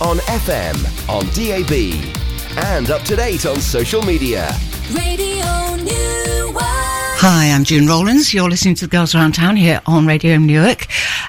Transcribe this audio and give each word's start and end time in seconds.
on 0.00 0.18
FM, 0.18 0.76
on 1.08 1.24
DAB, 1.32 1.94
and 2.66 2.90
up 2.90 3.02
to 3.02 3.16
date 3.16 3.46
on 3.46 3.60
social 3.60 4.02
media. 4.02 4.54
Radio 4.92 5.74
Newark. 5.76 6.62
Hi, 7.18 7.50
I'm 7.50 7.64
June 7.64 7.86
Rollins. 7.86 8.34
You're 8.34 8.50
listening 8.50 8.74
to 8.76 8.86
the 8.86 8.90
Girls 8.90 9.14
Around 9.14 9.32
Town 9.34 9.56
here 9.56 9.80
on 9.86 10.06
Radio 10.06 10.36
Newark. 10.36 10.86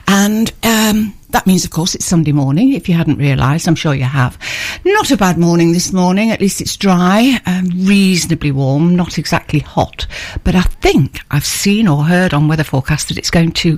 And 0.07 0.51
um, 0.63 1.16
that 1.29 1.45
means, 1.45 1.65
of 1.65 1.71
course, 1.71 1.93
it's 1.93 2.05
Sunday 2.05 2.31
morning, 2.31 2.71
if 2.71 2.87
you 2.87 2.95
hadn't 2.95 3.17
realised. 3.17 3.67
I'm 3.67 3.75
sure 3.75 3.93
you 3.93 4.05
have. 4.05 4.37
Not 4.85 5.12
a 5.12 5.17
bad 5.17 5.37
morning 5.37 5.73
this 5.73 5.92
morning. 5.92 6.31
At 6.31 6.39
least 6.39 6.61
it's 6.61 6.78
dry, 6.78 7.39
um, 7.46 7.69
reasonably 7.85 8.51
warm, 8.51 8.96
not 8.96 9.17
exactly 9.17 9.60
hot. 9.60 10.07
But 10.46 10.55
I 10.55 10.61
think 10.61 11.19
I've 11.29 11.46
seen 11.46 11.85
or 11.85 12.05
heard 12.05 12.33
on 12.33 12.47
weather 12.47 12.63
forecast 12.63 13.10
that 13.10 13.17
it's 13.17 13.29
going 13.29 13.51
to 13.53 13.78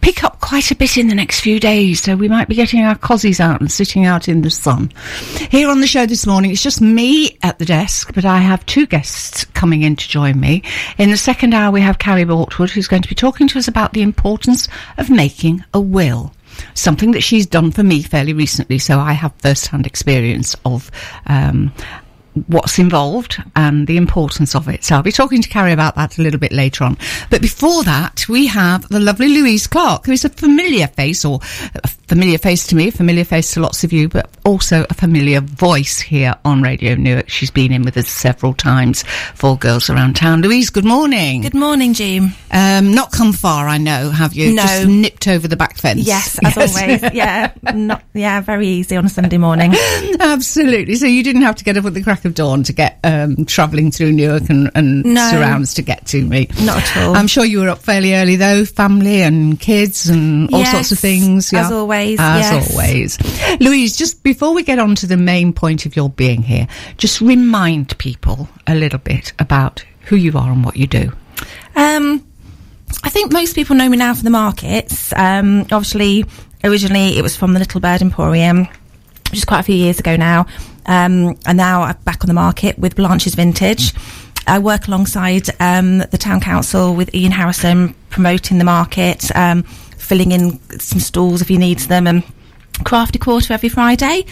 pick 0.00 0.24
up 0.24 0.40
quite 0.40 0.70
a 0.70 0.74
bit 0.74 0.96
in 0.96 1.08
the 1.08 1.14
next 1.14 1.40
few 1.40 1.60
days. 1.60 2.02
So 2.02 2.16
we 2.16 2.28
might 2.28 2.48
be 2.48 2.54
getting 2.54 2.82
our 2.82 2.96
cozies 2.96 3.40
out 3.40 3.60
and 3.60 3.70
sitting 3.70 4.06
out 4.06 4.26
in 4.26 4.40
the 4.40 4.50
sun. 4.50 4.90
Here 5.50 5.68
on 5.68 5.82
the 5.82 5.86
show 5.86 6.06
this 6.06 6.26
morning, 6.26 6.50
it's 6.50 6.62
just 6.62 6.80
me 6.80 7.36
at 7.42 7.58
the 7.58 7.66
desk, 7.66 8.14
but 8.14 8.24
I 8.24 8.38
have 8.38 8.64
two 8.64 8.86
guests 8.86 9.44
coming 9.44 9.82
in 9.82 9.96
to 9.96 10.08
join 10.08 10.40
me. 10.40 10.62
In 10.96 11.10
the 11.10 11.18
second 11.18 11.52
hour, 11.52 11.70
we 11.70 11.82
have 11.82 11.98
Carrie 11.98 12.24
Bortwood, 12.24 12.70
who's 12.70 12.88
going 12.88 13.02
to 13.02 13.08
be 13.08 13.14
talking 13.14 13.48
to 13.48 13.58
us 13.58 13.68
about 13.68 13.92
the 13.92 14.02
importance 14.02 14.66
of 14.96 15.10
making 15.10 15.62
a 15.74 15.80
will 15.80 16.32
something 16.74 17.12
that 17.12 17.22
she's 17.22 17.46
done 17.46 17.70
for 17.70 17.82
me 17.82 18.02
fairly 18.02 18.32
recently, 18.32 18.78
so 18.78 18.98
I 18.98 19.12
have 19.12 19.34
first-hand 19.36 19.86
experience 19.86 20.56
of 20.64 20.90
um, 21.26 21.72
what's 22.46 22.78
involved 22.78 23.42
and 23.54 23.86
the 23.86 23.96
importance 23.96 24.54
of 24.54 24.68
it. 24.68 24.84
So 24.84 24.96
I'll 24.96 25.02
be 25.02 25.12
talking 25.12 25.42
to 25.42 25.48
Carrie 25.48 25.72
about 25.72 25.94
that 25.96 26.18
a 26.18 26.22
little 26.22 26.40
bit 26.40 26.52
later 26.52 26.84
on. 26.84 26.98
But 27.30 27.40
before 27.40 27.82
that, 27.84 28.28
we 28.28 28.46
have 28.46 28.88
the 28.88 29.00
lovely 29.00 29.28
Louise 29.28 29.66
Clark, 29.66 30.06
who 30.06 30.12
is 30.12 30.24
a 30.24 30.28
familiar 30.28 30.86
face, 30.86 31.24
or 31.24 31.40
a 31.82 31.88
familiar 31.88 32.38
face 32.38 32.66
to 32.68 32.76
me, 32.76 32.88
a 32.88 32.92
familiar 32.92 33.24
face 33.24 33.54
to 33.54 33.60
lots 33.60 33.84
of 33.84 33.92
you, 33.92 34.08
but 34.08 34.30
also 34.44 34.84
a 34.88 34.94
familiar 34.94 35.40
voice 35.40 35.98
here 35.98 36.34
on 36.44 36.62
Radio 36.62 36.94
Newark. 36.94 37.28
She's 37.28 37.50
been 37.50 37.72
in 37.72 37.82
with 37.82 37.96
us 37.96 38.08
several 38.08 38.54
times 38.54 39.02
for 39.34 39.56
Girls 39.56 39.88
Around 39.88 40.16
Town. 40.16 40.42
Louise, 40.42 40.70
good 40.70 40.84
morning. 40.84 41.42
Good 41.42 41.54
morning, 41.54 41.94
Jim. 41.94 42.32
Um, 42.50 42.92
not 42.92 43.12
come 43.12 43.32
far, 43.32 43.66
I 43.68 43.78
know, 43.78 44.10
have 44.10 44.34
you? 44.34 44.54
No. 44.54 44.62
Just 44.62 44.88
nipped 44.88 45.28
over 45.28 45.48
the 45.48 45.56
back 45.56 45.78
fence. 45.78 46.06
Yes, 46.06 46.38
as 46.44 46.56
always. 46.56 47.02
Yeah, 47.14 47.52
not 47.74 48.02
yeah, 48.12 48.40
very 48.40 48.68
easy 48.68 48.96
on 48.96 49.06
a 49.06 49.08
Sunday 49.08 49.38
morning. 49.38 49.74
Absolutely. 50.20 50.96
So 50.96 51.06
you 51.06 51.22
didn't 51.22 51.42
have 51.42 51.56
to 51.56 51.64
get 51.64 51.76
up 51.76 51.84
with 51.84 51.94
the 51.94 52.02
crack 52.02 52.25
of 52.26 52.34
dawn 52.34 52.62
to 52.64 52.72
get 52.72 52.98
um, 53.04 53.44
travelling 53.46 53.90
through 53.90 54.12
Newark 54.12 54.50
and, 54.50 54.70
and 54.74 55.04
No. 55.04 55.30
surrounds 55.30 55.72
to 55.74 55.82
get 55.82 56.04
to 56.08 56.22
me. 56.24 56.48
Not 56.62 56.78
at 56.82 56.96
all. 56.98 57.16
I'm 57.16 57.26
sure 57.26 57.44
you 57.44 57.60
were 57.60 57.68
up 57.70 57.78
fairly 57.78 58.14
early 58.14 58.36
though, 58.36 58.64
family 58.64 59.22
and 59.22 59.58
kids 59.58 60.08
and 60.08 60.52
all 60.52 60.64
sorts 60.66 60.92
of 60.92 60.96
Yes, 60.96 61.00
things. 61.00 61.52
as 61.54 61.72
always, 61.72 62.18
As 62.20 62.40
yes. 62.40 62.70
always. 62.72 63.60
Louise, 63.60 63.96
just 63.96 64.22
before 64.22 64.52
we 64.54 64.62
get 64.62 64.78
on 64.78 64.94
to 64.96 65.06
the 65.06 65.16
main 65.16 65.52
point 65.52 65.86
of 65.86 65.96
your 65.96 66.10
being 66.10 66.42
here, 66.42 66.66
just 66.98 67.20
remind 67.20 67.96
people 67.98 68.48
a 68.66 68.74
little 68.74 68.98
bit 68.98 69.32
about 69.38 69.84
who 70.02 70.16
you 70.16 70.32
are 70.36 70.50
and 70.52 70.64
what 70.64 70.76
you 70.76 70.86
do. 70.86 71.12
Um, 71.74 72.26
I 73.02 73.10
think 73.10 73.32
most 73.32 73.54
people 73.54 73.76
know 73.76 73.88
me 73.88 73.96
now 73.96 74.14
from 74.14 74.24
the 74.24 74.30
markets. 74.30 75.12
Um, 75.14 75.60
obviously, 75.72 76.24
originally 76.64 77.18
it 77.18 77.22
was 77.22 77.36
from 77.36 77.52
the 77.52 77.58
Little 77.58 77.80
Bird 77.80 78.02
Emporium, 78.02 78.66
which 79.30 79.38
is 79.38 79.44
quite 79.44 79.60
a 79.60 79.64
few 79.64 79.74
years 79.74 79.98
ago 79.98 80.16
now. 80.16 80.46
Um, 80.86 81.36
and 81.46 81.56
now 81.56 81.82
I'm 81.82 81.96
back 82.04 82.22
on 82.22 82.28
the 82.28 82.34
market 82.34 82.78
with 82.78 82.96
Blanche's 82.96 83.34
Vintage. 83.34 83.92
I 84.46 84.58
work 84.60 84.86
alongside 84.86 85.48
um, 85.60 85.98
the 85.98 86.18
town 86.18 86.40
council 86.40 86.94
with 86.94 87.12
Ian 87.14 87.32
Harrison, 87.32 87.94
promoting 88.10 88.58
the 88.58 88.64
market, 88.64 89.34
um, 89.36 89.64
filling 89.64 90.30
in 90.30 90.60
some 90.78 91.00
stalls 91.00 91.42
if 91.42 91.48
he 91.48 91.58
needs 91.58 91.88
them, 91.88 92.06
and 92.06 92.22
crafty 92.84 93.18
quarter 93.18 93.52
every 93.52 93.68
Friday. 93.68 94.24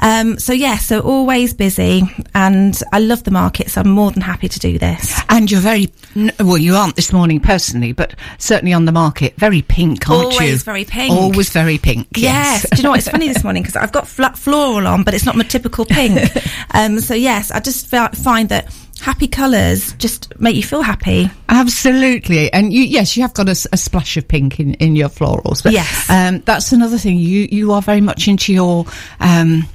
Um, 0.00 0.38
so 0.38 0.52
yeah, 0.52 0.76
so 0.76 1.00
always 1.00 1.54
busy, 1.54 2.02
and 2.34 2.78
I 2.92 2.98
love 2.98 3.24
the 3.24 3.30
market, 3.30 3.70
so 3.70 3.80
I'm 3.80 3.90
more 3.90 4.10
than 4.10 4.22
happy 4.22 4.48
to 4.48 4.58
do 4.58 4.78
this. 4.78 5.20
And 5.28 5.50
you're 5.50 5.60
very, 5.60 5.92
well, 6.40 6.58
you 6.58 6.74
aren't 6.74 6.96
this 6.96 7.12
morning 7.12 7.40
personally, 7.40 7.92
but 7.92 8.14
certainly 8.38 8.72
on 8.72 8.84
the 8.84 8.92
market, 8.92 9.34
very 9.36 9.62
pink, 9.62 10.08
aren't 10.08 10.32
you? 10.34 10.40
Always 10.40 10.62
very 10.62 10.84
pink. 10.84 11.12
Always 11.12 11.50
very 11.50 11.78
pink. 11.78 12.08
Yes. 12.16 12.68
Do 12.70 12.76
you 12.76 12.82
know 12.82 12.90
what? 12.90 12.98
It's 12.98 13.08
funny 13.08 13.28
this 13.28 13.44
morning 13.44 13.62
because 13.62 13.76
I've 13.76 13.92
got 13.92 14.06
flat 14.06 14.38
floral 14.38 14.86
on, 14.86 15.04
but 15.04 15.14
it's 15.14 15.26
not 15.26 15.36
my 15.36 15.44
typical 15.44 15.84
pink. 15.84 16.20
um, 16.72 17.00
so 17.00 17.14
yes, 17.14 17.50
I 17.50 17.60
just 17.60 17.86
fi- 17.86 18.08
find 18.08 18.48
that 18.50 18.72
happy 19.00 19.26
colours 19.26 19.92
just 19.94 20.38
make 20.40 20.56
you 20.56 20.62
feel 20.62 20.82
happy. 20.82 21.30
Absolutely, 21.48 22.52
and 22.52 22.72
you, 22.72 22.82
yes, 22.82 23.16
you 23.16 23.22
have 23.22 23.34
got 23.34 23.48
a 23.48 23.54
splash 23.54 24.16
of 24.16 24.26
pink 24.28 24.58
in, 24.60 24.74
in 24.74 24.96
your 24.96 25.08
florals. 25.08 25.62
But, 25.62 25.72
Yes. 25.72 26.08
um, 26.10 26.40
that's 26.40 26.72
another 26.72 26.98
thing. 26.98 27.18
You 27.18 27.48
you 27.50 27.72
are 27.72 27.82
very 27.82 28.00
much 28.00 28.28
into 28.28 28.52
your 28.52 28.86
um, 29.20 29.66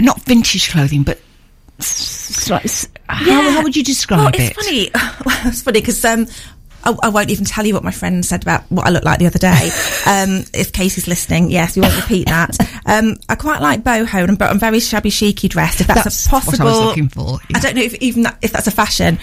not 0.00 0.20
vintage 0.22 0.70
clothing, 0.70 1.02
but 1.02 1.20
s- 1.78 2.50
s- 2.50 2.88
Yeah. 3.24 3.50
how 3.52 3.62
would 3.62 3.76
you 3.76 3.84
describe 3.84 4.18
Well, 4.20 4.28
it? 4.34 4.40
it's 4.56 4.64
funny. 4.66 4.90
Well, 5.24 5.38
it's 5.48 5.62
funny 5.62 5.80
because 5.80 6.04
um, 6.04 6.26
I, 6.84 6.96
I 7.02 7.08
won't 7.08 7.30
even 7.30 7.44
tell 7.44 7.66
you 7.66 7.74
what 7.74 7.84
my 7.84 7.90
friend 7.90 8.24
said 8.24 8.42
about 8.42 8.62
what 8.70 8.86
I 8.86 8.90
looked 8.90 9.04
like 9.04 9.18
the 9.18 9.26
other 9.26 9.38
day. 9.38 9.70
um, 10.06 10.44
if 10.54 10.72
Casey's 10.72 11.06
listening, 11.08 11.50
yes, 11.50 11.76
we 11.76 11.82
won't 11.82 11.96
repeat 12.00 12.26
that. 12.28 12.56
Um, 12.84 13.16
I 13.28 13.36
quite 13.36 13.62
like 13.62 13.84
boho, 13.84 14.28
and 14.28 14.36
but 14.36 14.50
I'm 14.50 14.58
very 14.58 14.80
shabby 14.80 15.08
chicy 15.10 15.48
dressed. 15.48 15.80
If 15.80 15.86
that's, 15.86 16.02
That's 16.02 16.26
a 16.26 16.30
what 16.30 16.42
I 16.42 16.46
was 16.48 16.58
possible, 16.58 16.86
looking 16.86 17.08
for, 17.08 17.38
yeah. 17.48 17.56
I 17.56 17.60
don't 17.60 17.76
know 17.76 17.82
if 17.82 17.94
even 17.94 18.22
that, 18.24 18.38
if 18.42 18.50
that's 18.50 18.66
a 18.66 18.72
fashion, 18.72 19.20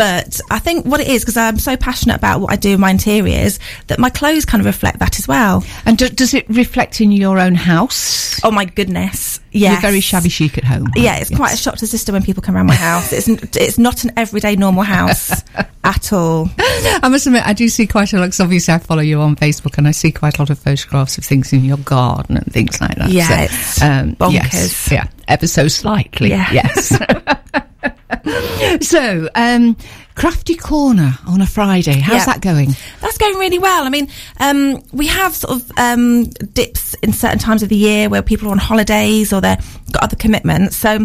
but 0.00 0.40
I 0.50 0.58
think 0.58 0.86
what 0.86 1.00
it 1.00 1.08
is 1.08 1.20
because 1.22 1.36
I'm 1.36 1.58
so 1.58 1.76
passionate 1.76 2.16
about 2.16 2.40
what 2.40 2.50
I 2.50 2.56
do 2.56 2.70
in 2.72 2.80
my 2.80 2.90
interiors 2.90 3.58
that 3.88 3.98
my 3.98 4.08
clothes 4.08 4.46
kind 4.46 4.62
of 4.62 4.64
reflect 4.64 4.98
that 5.00 5.18
as 5.18 5.28
well. 5.28 5.62
And 5.84 5.98
do, 5.98 6.08
does 6.08 6.32
it 6.32 6.48
reflect 6.48 7.02
in 7.02 7.12
your 7.12 7.38
own 7.38 7.54
house? 7.54 8.42
Oh 8.42 8.50
my 8.50 8.64
goodness, 8.64 9.40
yes. 9.52 9.72
You're 9.72 9.80
very 9.82 10.00
shabby 10.00 10.30
chic 10.30 10.56
at 10.56 10.64
home. 10.64 10.88
Yeah, 10.96 11.16
it's 11.18 11.30
you? 11.30 11.36
quite 11.36 11.52
a 11.52 11.56
shock 11.58 11.74
to 11.74 11.80
the 11.82 11.86
system 11.86 12.14
when 12.14 12.22
people 12.22 12.42
come 12.42 12.56
around 12.56 12.68
my 12.68 12.74
house. 12.74 13.12
It's 13.12 13.28
it's 13.56 13.76
not 13.76 14.04
an 14.04 14.12
everyday 14.16 14.56
normal 14.56 14.84
house 14.84 15.42
at 15.84 16.12
all. 16.14 16.48
I 16.58 17.08
must 17.10 17.26
admit, 17.26 17.46
I 17.46 17.52
do 17.52 17.68
see 17.68 17.86
quite 17.86 18.14
a 18.14 18.18
lot. 18.18 18.24
'cause 18.30 18.40
obviously, 18.40 18.72
I 18.72 18.78
follow 18.78 19.02
you 19.02 19.20
on 19.20 19.36
Facebook, 19.36 19.76
and 19.76 19.86
I 19.86 19.90
see 19.90 20.12
quite 20.12 20.38
a 20.38 20.40
lot 20.40 20.48
of 20.48 20.58
photographs 20.58 21.18
of 21.18 21.24
things 21.24 21.52
in 21.52 21.62
your 21.62 21.76
garden 21.78 22.38
and 22.38 22.46
things 22.50 22.80
like 22.80 22.96
that. 22.96 23.10
Yeah, 23.10 23.48
So, 23.48 23.86
um, 23.86 24.16
yes, 24.30 24.54
bonkers. 24.54 24.90
yeah, 24.92 25.08
ever 25.28 25.46
so 25.46 25.68
slightly. 25.68 26.30
Yeah. 26.30 26.50
Yes. 26.52 26.98
so, 28.80 29.28
um, 29.34 29.76
crafty 30.14 30.54
corner 30.54 31.14
on 31.26 31.40
a 31.40 31.46
Friday. 31.46 31.98
How's 32.00 32.18
Yeah. 32.18 32.24
that 32.26 32.40
going? 32.40 32.74
That's 33.00 33.18
going 33.18 33.36
really 33.38 33.58
well. 33.58 33.84
I 33.84 33.88
mean, 33.88 34.08
um, 34.38 34.82
we 34.92 35.06
have 35.06 35.34
sort 35.34 35.56
of 35.60 35.72
um, 35.78 36.24
dips 36.24 36.94
in 37.02 37.12
certain 37.12 37.38
times 37.38 37.62
of 37.62 37.68
the 37.68 37.76
year 37.76 38.08
where 38.08 38.22
people 38.22 38.48
are 38.48 38.52
on 38.52 38.58
holidays 38.58 39.32
or 39.32 39.40
they've 39.40 39.58
got 39.92 40.02
other 40.02 40.16
commitments. 40.16 40.76
So 40.76 40.96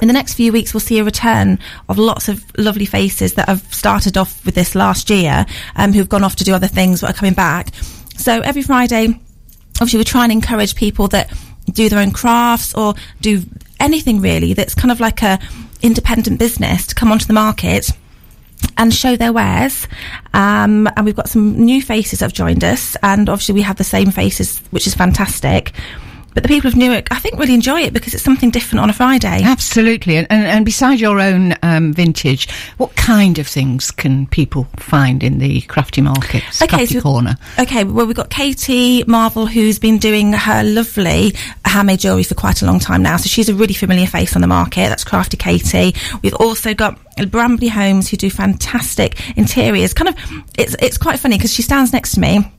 in 0.00 0.08
the 0.08 0.14
next 0.14 0.34
few 0.34 0.52
weeks, 0.52 0.72
we'll 0.74 0.80
see 0.80 0.98
a 0.98 1.04
return 1.04 1.58
of 1.88 1.98
lots 1.98 2.28
of 2.28 2.42
lovely 2.58 2.86
faces 2.86 3.34
that 3.34 3.48
have 3.48 3.62
started 3.72 4.16
off 4.16 4.44
with 4.44 4.54
this 4.54 4.74
last 4.74 5.10
year, 5.10 5.44
um, 5.76 5.92
who've 5.92 6.08
gone 6.08 6.24
off 6.24 6.36
to 6.36 6.44
do 6.44 6.54
other 6.54 6.66
things 6.68 7.00
but 7.02 7.10
are 7.10 7.14
coming 7.14 7.34
back. 7.34 7.74
So 8.16 8.40
every 8.40 8.62
Friday, 8.62 9.08
obviously, 9.80 9.98
we 9.98 10.04
try 10.04 10.24
and 10.24 10.32
encourage 10.32 10.74
people 10.74 11.08
that 11.08 11.30
do 11.70 11.88
their 11.88 12.00
own 12.00 12.10
crafts 12.10 12.74
or 12.74 12.94
do 13.20 13.42
anything 13.78 14.20
really 14.20 14.52
that's 14.54 14.74
kind 14.74 14.90
of 14.90 14.98
like 15.00 15.22
a 15.22 15.38
independent 15.82 16.38
business 16.38 16.86
to 16.88 16.94
come 16.94 17.12
onto 17.12 17.26
the 17.26 17.32
market 17.32 17.90
and 18.76 18.94
show 18.94 19.16
their 19.16 19.32
wares. 19.32 19.86
Um, 20.34 20.88
and 20.96 21.04
we've 21.04 21.16
got 21.16 21.28
some 21.28 21.58
new 21.58 21.82
faces 21.82 22.20
that 22.20 22.26
have 22.26 22.32
joined 22.32 22.64
us, 22.64 22.96
and 23.02 23.28
obviously 23.28 23.54
we 23.54 23.62
have 23.62 23.76
the 23.76 23.84
same 23.84 24.10
faces, 24.10 24.58
which 24.70 24.86
is 24.86 24.94
fantastic. 24.94 25.72
But 26.34 26.42
the 26.42 26.48
people 26.48 26.68
of 26.68 26.76
Newark, 26.76 27.08
I 27.10 27.18
think, 27.18 27.38
really 27.38 27.54
enjoy 27.54 27.82
it 27.82 27.92
because 27.92 28.14
it's 28.14 28.22
something 28.22 28.50
different 28.50 28.80
on 28.80 28.90
a 28.90 28.92
Friday. 28.92 29.42
Absolutely. 29.42 30.16
And, 30.16 30.26
and, 30.30 30.46
and 30.46 30.64
beside 30.64 31.00
your 31.00 31.20
own 31.20 31.54
um, 31.62 31.92
vintage, 31.92 32.50
what 32.78 32.94
kind 32.96 33.38
of 33.38 33.46
things 33.46 33.90
can 33.90 34.26
people 34.26 34.64
find 34.76 35.22
in 35.22 35.38
the 35.38 35.60
crafty 35.62 36.00
markets, 36.00 36.58
crafty 36.58 36.86
so- 36.86 37.00
corner? 37.00 37.36
Okay, 37.58 37.84
well, 37.84 38.06
we've 38.06 38.16
got 38.16 38.30
Katie 38.30 39.04
Marvel, 39.04 39.46
who's 39.46 39.78
been 39.78 39.98
doing 39.98 40.32
her 40.32 40.62
lovely 40.64 41.34
handmade 41.64 42.00
jewellery 42.00 42.22
for 42.22 42.34
quite 42.34 42.62
a 42.62 42.66
long 42.66 42.78
time 42.78 43.02
now. 43.02 43.16
So 43.16 43.28
she's 43.28 43.48
a 43.48 43.54
really 43.54 43.74
familiar 43.74 44.06
face 44.06 44.34
on 44.34 44.42
the 44.42 44.48
market. 44.48 44.88
That's 44.88 45.04
Crafty 45.04 45.36
Katie. 45.36 45.94
We've 46.22 46.34
also 46.34 46.74
got 46.74 46.98
Brambley 47.16 47.68
Homes, 47.68 48.08
who 48.08 48.16
do 48.16 48.30
fantastic 48.30 49.36
interiors. 49.36 49.94
Kind 49.94 50.08
of, 50.08 50.16
it's 50.58 50.76
it's 50.80 50.98
quite 50.98 51.18
funny 51.18 51.36
because 51.36 51.52
she 51.52 51.62
stands 51.62 51.92
next 51.92 52.12
to 52.12 52.20
me. 52.20 52.50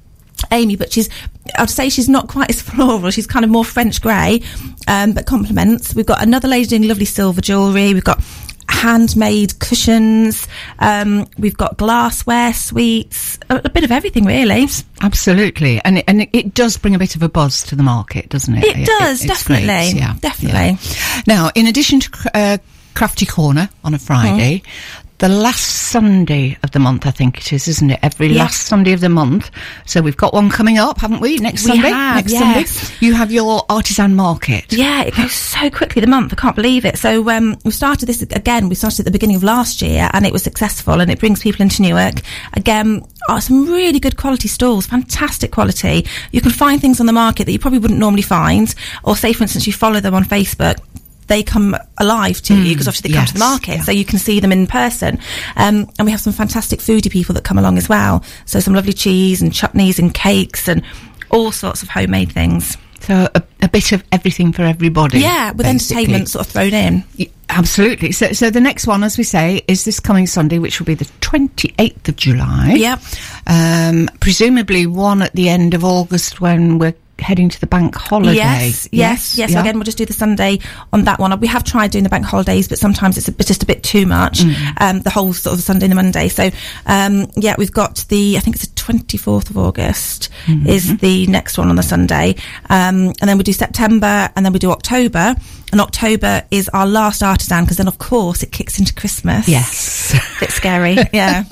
Amy, 0.51 0.75
but 0.75 0.91
she's, 0.91 1.09
I'd 1.57 1.69
say 1.69 1.89
she's 1.89 2.09
not 2.09 2.27
quite 2.27 2.49
as 2.49 2.61
floral. 2.63 3.09
She's 3.11 3.27
kind 3.27 3.45
of 3.45 3.51
more 3.51 3.65
French 3.65 4.01
grey, 4.01 4.41
um, 4.87 5.13
but 5.13 5.25
compliments. 5.25 5.93
We've 5.95 6.05
got 6.05 6.21
another 6.21 6.47
lady 6.47 6.67
doing 6.67 6.87
lovely 6.87 7.05
silver 7.05 7.41
jewellery. 7.41 7.93
We've 7.93 8.03
got 8.03 8.23
handmade 8.69 9.59
cushions. 9.59 10.47
Um, 10.79 11.27
we've 11.37 11.55
got 11.57 11.77
glassware, 11.77 12.53
sweets, 12.53 13.37
a, 13.49 13.61
a 13.65 13.69
bit 13.69 13.83
of 13.83 13.91
everything 13.91 14.25
really. 14.25 14.67
Absolutely, 15.01 15.81
and 15.83 15.99
it, 15.99 16.05
and 16.07 16.21
it, 16.21 16.29
it 16.33 16.53
does 16.53 16.77
bring 16.77 16.95
a 16.95 16.99
bit 16.99 17.15
of 17.15 17.23
a 17.23 17.29
buzz 17.29 17.63
to 17.63 17.75
the 17.75 17.83
market, 17.83 18.29
doesn't 18.29 18.55
it? 18.55 18.63
It 18.63 18.85
does, 18.85 19.23
it's 19.23 19.45
great, 19.45 19.65
definitely, 19.65 19.99
yeah, 19.99 20.15
definitely. 20.21 20.77
yeah. 20.81 21.21
Now, 21.27 21.49
in 21.55 21.67
addition 21.67 21.99
to 22.01 22.31
uh, 22.33 22.57
Crafty 22.95 23.25
Corner 23.25 23.69
on 23.83 23.93
a 23.93 23.99
Friday, 23.99 24.59
Mm-hmm. 24.59 25.02
The 25.23 25.29
last 25.29 25.63
Sunday 25.89 26.57
of 26.63 26.71
the 26.71 26.79
month, 26.79 27.05
I 27.07 27.11
think 27.11 27.37
it 27.37 27.53
is, 27.53 27.69
isn't 27.69 27.91
it? 27.91 27.99
Every 28.03 28.27
Yeah. 28.27 28.43
last 28.43 28.63
Sunday 28.67 28.91
of 28.91 28.99
the 28.99 29.07
month. 29.07 29.51
So 29.85 30.01
we've 30.01 30.17
got 30.17 30.33
one 30.33 30.49
coming 30.49 30.77
up, 30.77 30.99
haven't 30.99 31.21
we? 31.21 31.37
Next 31.37 31.63
We 31.63 31.67
Sunday. 31.69 31.91
have, 31.91 32.15
Next 32.17 32.33
yes. 32.33 32.69
Sunday. 32.69 32.95
You 32.99 33.13
have 33.13 33.31
your 33.31 33.63
artisan 33.69 34.15
market. 34.17 34.65
Yeah, 34.73 35.03
it 35.03 35.15
goes 35.15 35.31
so 35.31 35.69
quickly 35.69 36.01
the 36.01 36.07
month. 36.07 36.33
I 36.33 36.35
can't 36.35 36.57
believe 36.57 36.83
it. 36.83 36.97
So 36.97 37.29
um, 37.29 37.55
we 37.63 37.71
started 37.71 38.07
this 38.07 38.21
again. 38.21 38.67
We 38.67 38.75
started 38.75 38.99
at 38.99 39.05
the 39.05 39.11
beginning 39.11 39.37
of 39.37 39.43
last 39.43 39.81
year, 39.81 40.09
and 40.11 40.25
it 40.25 40.33
was 40.33 40.43
successful, 40.43 40.99
and 40.99 41.09
it 41.09 41.19
brings 41.21 41.39
people 41.39 41.61
into 41.61 41.81
Newark. 41.81 42.15
Again, 42.51 43.01
are 43.29 43.39
some 43.39 43.65
really 43.67 44.01
good 44.01 44.17
quality 44.17 44.49
stalls, 44.49 44.85
fantastic 44.87 45.51
quality. 45.51 46.05
You 46.33 46.41
can 46.41 46.51
find 46.51 46.81
things 46.81 46.99
on 46.99 47.05
the 47.05 47.13
market 47.13 47.45
that 47.45 47.53
you 47.53 47.59
probably 47.59 47.79
wouldn't 47.79 47.97
normally 48.01 48.23
find, 48.23 48.75
or 49.03 49.15
say, 49.15 49.31
for 49.31 49.43
instance, 49.43 49.65
you 49.67 49.71
follow 49.71 50.01
them 50.01 50.15
on 50.15 50.25
Facebook. 50.25 50.79
They 51.27 51.43
come 51.43 51.75
alive 51.97 52.41
to 52.43 52.55
you 52.55 52.73
because 52.73 52.87
obviously 52.87 53.11
they 53.11 53.17
come 53.17 53.25
to 53.27 53.33
the 53.33 53.39
market, 53.39 53.75
yeah. 53.75 53.81
so 53.83 53.91
you 53.91 54.05
can 54.05 54.19
see 54.19 54.39
them 54.39 54.51
in 54.51 54.67
person. 54.67 55.19
Um, 55.55 55.89
and 55.97 56.05
we 56.05 56.11
have 56.11 56.21
some 56.21 56.33
fantastic 56.33 56.79
foodie 56.79 57.11
people 57.11 57.33
that 57.35 57.43
come 57.43 57.57
along 57.57 57.77
as 57.77 57.87
well. 57.89 58.23
So 58.45 58.59
some 58.59 58.73
lovely 58.73 58.93
cheese 58.93 59.41
and 59.41 59.51
chutneys 59.51 59.99
and 59.99 60.13
cakes 60.13 60.67
and 60.67 60.83
all 61.29 61.51
sorts 61.51 61.83
of 61.83 61.89
homemade 61.89 62.31
things. 62.31 62.77
So 63.01 63.27
a, 63.35 63.43
a 63.61 63.67
bit 63.67 63.91
of 63.91 64.03
everything 64.11 64.53
for 64.53 64.61
everybody. 64.61 65.19
Yeah, 65.19 65.51
with 65.51 65.65
basically. 65.65 66.03
entertainment 66.03 66.29
sort 66.29 66.45
of 66.45 66.51
thrown 66.51 66.73
in. 66.73 67.03
Y- 67.19 67.27
Absolutely. 67.49 68.11
So, 68.13 68.31
so 68.31 68.49
the 68.49 68.61
next 68.61 68.87
one, 68.87 69.03
as 69.03 69.17
we 69.17 69.23
say, 69.23 69.61
is 69.67 69.85
this 69.85 69.99
coming 69.99 70.25
Sunday, 70.25 70.57
which 70.57 70.79
will 70.79 70.87
be 70.87 70.95
the 70.95 71.05
28th 71.21 72.07
of 72.07 72.15
July. 72.15 72.73
Yep. 72.77 72.99
Um, 73.45 74.09
presumably 74.19 74.87
one 74.87 75.21
at 75.21 75.33
the 75.33 75.49
end 75.49 75.75
of 75.75 75.83
August 75.83 76.41
when 76.41 76.79
we're 76.79 76.95
heading 77.23 77.49
to 77.49 77.59
the 77.59 77.67
bank 77.67 77.95
holiday. 77.95 78.35
Yes, 78.35 78.87
yes, 78.91 79.37
yes. 79.37 79.49
So 79.51 79.55
yeah. 79.55 79.61
again, 79.61 79.75
we'll 79.75 79.83
just 79.83 79.97
do 79.97 80.05
the 80.05 80.13
Sunday 80.13 80.59
on 80.91 81.05
that 81.05 81.19
one. 81.19 81.37
We 81.39 81.47
have 81.47 81.63
tried 81.63 81.91
doing 81.91 82.03
the 82.03 82.09
bank 82.09 82.25
holidays, 82.25 82.67
but 82.67 82.77
sometimes 82.77 83.17
it's 83.17 83.27
a 83.27 83.31
bit, 83.31 83.47
just 83.47 83.63
a 83.63 83.65
bit 83.65 83.83
too 83.83 84.05
much. 84.05 84.39
Mm. 84.39 84.81
Um, 84.81 84.99
the 85.01 85.09
whole 85.09 85.33
sort 85.33 85.55
of 85.55 85.61
Sunday 85.61 85.85
and 85.85 85.91
the 85.91 85.95
Monday. 85.95 86.27
So, 86.27 86.49
um, 86.85 87.27
yeah, 87.35 87.55
we've 87.57 87.71
got 87.71 88.05
the, 88.09 88.37
I 88.37 88.39
think 88.41 88.55
it's 88.55 88.67
the 88.67 88.75
24th 88.75 89.49
of 89.49 89.57
August 89.57 90.29
Mm-hmm. 90.45 90.67
is 90.67 90.97
the 90.97 91.25
next 91.27 91.57
one 91.57 91.69
on 91.69 91.75
the 91.77 91.83
Sunday. 91.83 92.35
Um, 92.69 93.13
and 93.21 93.29
then 93.29 93.37
we 93.37 93.43
do 93.43 93.53
September 93.53 94.29
and 94.35 94.45
then 94.45 94.51
we 94.51 94.59
do 94.59 94.71
October. 94.71 95.35
And 95.71 95.79
October 95.81 96.43
is 96.51 96.69
our 96.69 96.85
last 96.85 97.23
artisan 97.23 97.63
because 97.63 97.77
then 97.77 97.87
of 97.87 97.97
course 97.97 98.43
it 98.43 98.51
kicks 98.51 98.79
into 98.79 98.93
Christmas. 98.93 99.47
Yes. 99.47 100.13
Bit 100.39 100.51
scary. 100.51 100.97
yeah. 101.13 101.43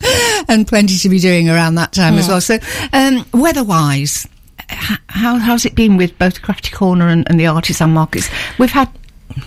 and 0.48 0.66
plenty 0.66 0.96
to 0.98 1.08
be 1.08 1.18
doing 1.18 1.48
around 1.50 1.74
that 1.74 1.92
time 1.92 2.14
as 2.14 2.28
well. 2.28 2.40
So, 2.40 2.58
um, 2.92 3.24
weather-wise, 3.32 4.24
h- 4.26 4.30
how 4.68 5.38
how's 5.38 5.64
it 5.64 5.74
been 5.74 5.96
with 5.96 6.18
both 6.18 6.42
Crafty 6.42 6.70
Corner 6.70 7.08
and, 7.08 7.28
and 7.30 7.38
the 7.40 7.46
artisan 7.46 7.90
markets? 7.90 8.28
We've 8.58 8.70
had 8.70 8.88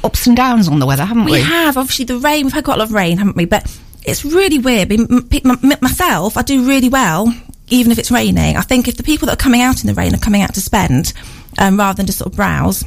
ups 0.03 0.27
and 0.27 0.35
downs 0.38 0.68
on 0.68 0.79
the 0.79 0.85
weather, 0.85 1.06
haven't 1.06 1.25
we? 1.25 1.31
We 1.33 1.41
have 1.41 1.77
obviously 1.77 2.06
the 2.06 2.18
rain. 2.18 2.45
We've 2.45 2.53
had 2.53 2.63
quite 2.65 2.75
a 2.75 2.79
lot 2.79 2.88
of 2.88 2.94
rain, 2.94 3.18
haven't 3.18 3.35
we? 3.35 3.45
But 3.45 3.65
it's 4.03 4.23
really 4.25 4.57
weird. 4.59 4.91
M- 4.91 5.07
m- 5.31 5.51
m- 5.63 5.77
myself, 5.81 6.38
I 6.38 6.41
do 6.41 6.68
really 6.68 6.89
well, 6.89 7.33
even 7.69 7.91
if 7.91 8.00
it's 8.00 8.12
raining. 8.12 8.57
I 8.57 8.62
think 8.62 8.88
if 8.88 8.97
the 8.97 9.03
people 9.03 9.27
that 9.27 9.33
are 9.33 9.44
coming 9.44 9.62
out 9.62 9.81
in 9.81 9.88
the 9.88 9.94
rain 9.94 10.13
are 10.15 10.19
coming 10.19 10.41
out 10.41 10.53
to 10.56 10.62
spend, 10.62 11.13
um, 11.59 11.77
rather 11.77 11.97
than 11.97 12.06
just 12.07 12.19
sort 12.19 12.31
of 12.31 12.35
browse. 12.35 12.83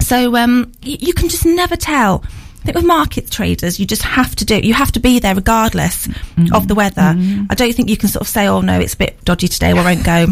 So 0.00 0.36
um, 0.36 0.72
y- 0.84 0.96
you 1.00 1.12
can 1.12 1.28
just 1.28 1.44
never 1.44 1.76
tell. 1.76 2.24
I 2.62 2.64
think 2.64 2.76
with 2.76 2.84
market 2.84 3.30
traders, 3.30 3.80
you 3.80 3.86
just 3.86 4.02
have 4.02 4.36
to 4.36 4.44
do. 4.44 4.58
You 4.60 4.74
have 4.74 4.92
to 4.92 5.00
be 5.00 5.18
there 5.18 5.34
regardless 5.34 6.08
of 6.52 6.68
the 6.68 6.74
weather. 6.74 7.14
I 7.50 7.54
don't 7.54 7.72
think 7.74 7.88
you 7.88 7.96
can 7.96 8.08
sort 8.10 8.20
of 8.22 8.28
say, 8.28 8.46
"Oh 8.48 8.60
no, 8.60 8.78
it's 8.78 8.92
a 8.94 8.98
bit 8.98 9.24
dodgy 9.24 9.48
today. 9.48 9.72
We 9.74 9.80
won't 9.80 10.04
go." 10.04 10.26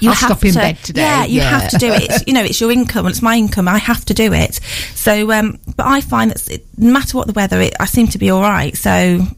You 0.00 0.10
I'll 0.10 0.16
stop 0.16 0.44
in 0.44 0.54
bed 0.54 0.78
today. 0.78 1.00
Yeah, 1.02 1.24
you 1.24 1.40
Yeah. 1.40 1.58
have 1.58 1.70
to 1.70 1.78
do 1.78 1.92
it. 1.92 2.02
It's, 2.04 2.24
you 2.26 2.32
know, 2.32 2.42
it's 2.44 2.60
your 2.60 2.70
income 2.70 3.06
and 3.06 3.12
it's 3.12 3.22
my 3.22 3.36
income. 3.36 3.66
I 3.66 3.78
have 3.78 4.04
to 4.06 4.14
do 4.14 4.32
it. 4.32 4.60
So, 4.94 5.32
um, 5.32 5.58
but 5.76 5.86
I 5.86 6.00
find 6.00 6.30
that 6.30 6.48
it, 6.48 6.66
no 6.76 6.92
matter 6.92 7.16
what 7.16 7.26
the 7.26 7.32
weather, 7.32 7.60
it, 7.60 7.74
I 7.80 7.86
seem 7.86 8.06
to 8.08 8.18
be 8.18 8.30
all 8.30 8.40
right. 8.42 8.76
So, 8.76 8.90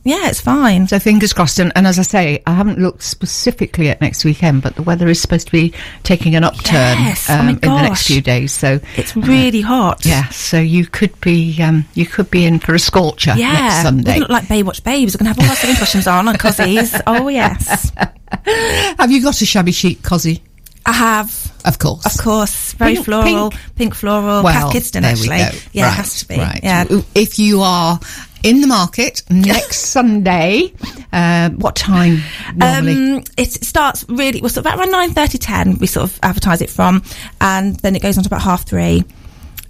yeah, 0.05 0.29
it's 0.29 0.41
fine. 0.41 0.87
So 0.89 0.99
fingers 0.99 1.33
crossed. 1.33 1.59
And, 1.61 1.73
and 1.77 1.87
as 1.87 1.99
I 1.99 2.03
say, 2.03 2.43
I 2.47 2.53
haven't 2.53 2.79
looked 2.79 3.03
specifically 3.03 3.89
at 3.89 4.01
next 4.03 4.25
weekend, 4.25 4.63
but 4.63 4.75
the 4.77 4.83
weather 4.83 5.09
is 5.09 5.21
supposed 5.21 5.47
to 5.47 5.53
be 5.53 5.73
taking 6.03 6.35
an 6.37 6.45
upturn 6.45 6.99
Yes. 6.99 7.31
Oh 7.31 7.35
um, 7.39 7.47
my 7.47 7.53
in 7.53 7.59
the 7.61 7.83
next 7.83 8.07
few 8.07 8.21
days. 8.21 8.53
So 8.53 8.81
It's 8.97 9.17
really 9.17 9.63
hot. 9.63 10.05
yeah, 10.05 10.29
so 10.29 10.59
you 10.59 10.85
could 10.87 11.19
be 11.21 11.57
um, 11.63 11.87
you 11.95 12.05
could 12.05 12.31
be 12.31 12.45
in 12.45 12.59
for 12.59 12.75
a 12.75 12.79
scorcher 12.79 13.35
Yeah, 13.37 13.53
next 13.53 13.83
Sunday. 13.83 14.05
gonna 14.13 14.21
look 14.21 14.31
like 14.31 14.45
Baywatch 14.45 14.85
Babes. 14.85 15.15
We're 15.15 15.25
going 15.25 15.35
to 15.35 15.41
have 15.41 15.49
all 15.49 15.51
our 15.51 15.57
swimming 15.57 15.77
costumes 15.79 16.07
on 16.07 16.29
and 16.29 16.39
cozies. 16.39 17.01
Oh 17.07 17.29
yes, 17.29 17.93
Have 18.99 19.11
you 19.11 19.23
got 19.23 19.41
a 19.41 19.47
shabby 19.47 19.73
chic 19.73 20.03
cosy? 20.03 20.43
I 20.87 20.93
have. 20.93 21.53
Of 21.65 21.79
course, 21.79 22.07
Of 22.07 22.23
course, 22.25 22.73
very 22.73 22.95
Pink- 22.95 23.05
floral, 23.05 23.51
pink. 23.51 23.55
pink, 23.77 23.95
floral, 23.95 24.43
Well, 24.43 24.71
Cath 24.71 24.73
Kidston 24.75 25.03
there 25.03 25.15
we 25.15 25.29
go. 25.29 25.35
Yeah, 25.73 25.85
right, 25.85 25.93
it 25.93 25.97
has 25.97 26.21
to 26.21 26.29
be. 26.29 26.39
Right. 26.39 26.61
Yeah. 26.63 26.85
If 27.15 27.39
you 27.39 27.61
are 27.61 28.01
in 28.43 28.63
the 28.63 28.67
market 28.67 29.23
next 29.31 29.77
Sunday, 29.77 30.73
uh, 31.13 31.51
what 31.51 31.77
time 31.77 32.21
normally? 32.57 33.17
Um, 33.17 33.25
it 33.37 33.51
starts 33.63 34.07
really, 34.09 34.41
well, 34.41 34.49
sort 34.49 34.65
of 34.67 34.79
around 34.79 34.91
nine 34.91 35.11
thirty, 35.13 35.37
ten. 35.37 35.77
we 35.79 35.87
sort 35.87 36.05
of 36.11 36.19
advertise 36.23 36.63
it 36.63 36.71
from, 36.71 37.03
and 37.43 37.77
then 37.81 37.95
it 37.95 38.01
goes 38.01 38.17
on 38.17 38.25
to 38.25 38.29
about 38.29 38.41
half 38.43 38.65
three. 38.65 39.05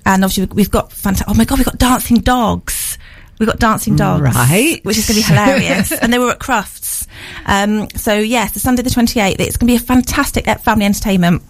And 0.07 0.25
obviously, 0.25 0.45
we- 0.47 0.55
we've 0.59 0.71
got 0.71 0.93
fantastic, 0.93 1.29
oh 1.29 1.35
my 1.35 1.45
God, 1.45 1.59
we've 1.59 1.67
got 1.67 1.79
dancing 1.79 2.19
dogs. 2.19 2.99
We've 3.41 3.49
got 3.49 3.59
dancing 3.59 3.97
dogs. 3.97 4.23
Right. 4.23 4.79
Which 4.85 4.97
is 4.99 5.09
going 5.09 5.21
to 5.21 5.27
be 5.29 5.35
hilarious. 5.35 5.91
and 6.01 6.13
they 6.13 6.19
were 6.19 6.31
at 6.31 6.39
Crufts. 6.39 6.90
Um, 7.47 7.89
so, 7.91 8.15
yes, 8.15 8.53
the 8.53 8.61
Sunday 8.61 8.83
the 8.83 8.91
28th, 8.91 9.41
it's 9.41 9.57
going 9.57 9.67
to 9.69 9.73
be 9.73 9.77
a 9.77 9.79
fantastic 9.79 10.47
uh, 10.49 10.57
family 10.57 10.85
entertainment. 10.87 11.43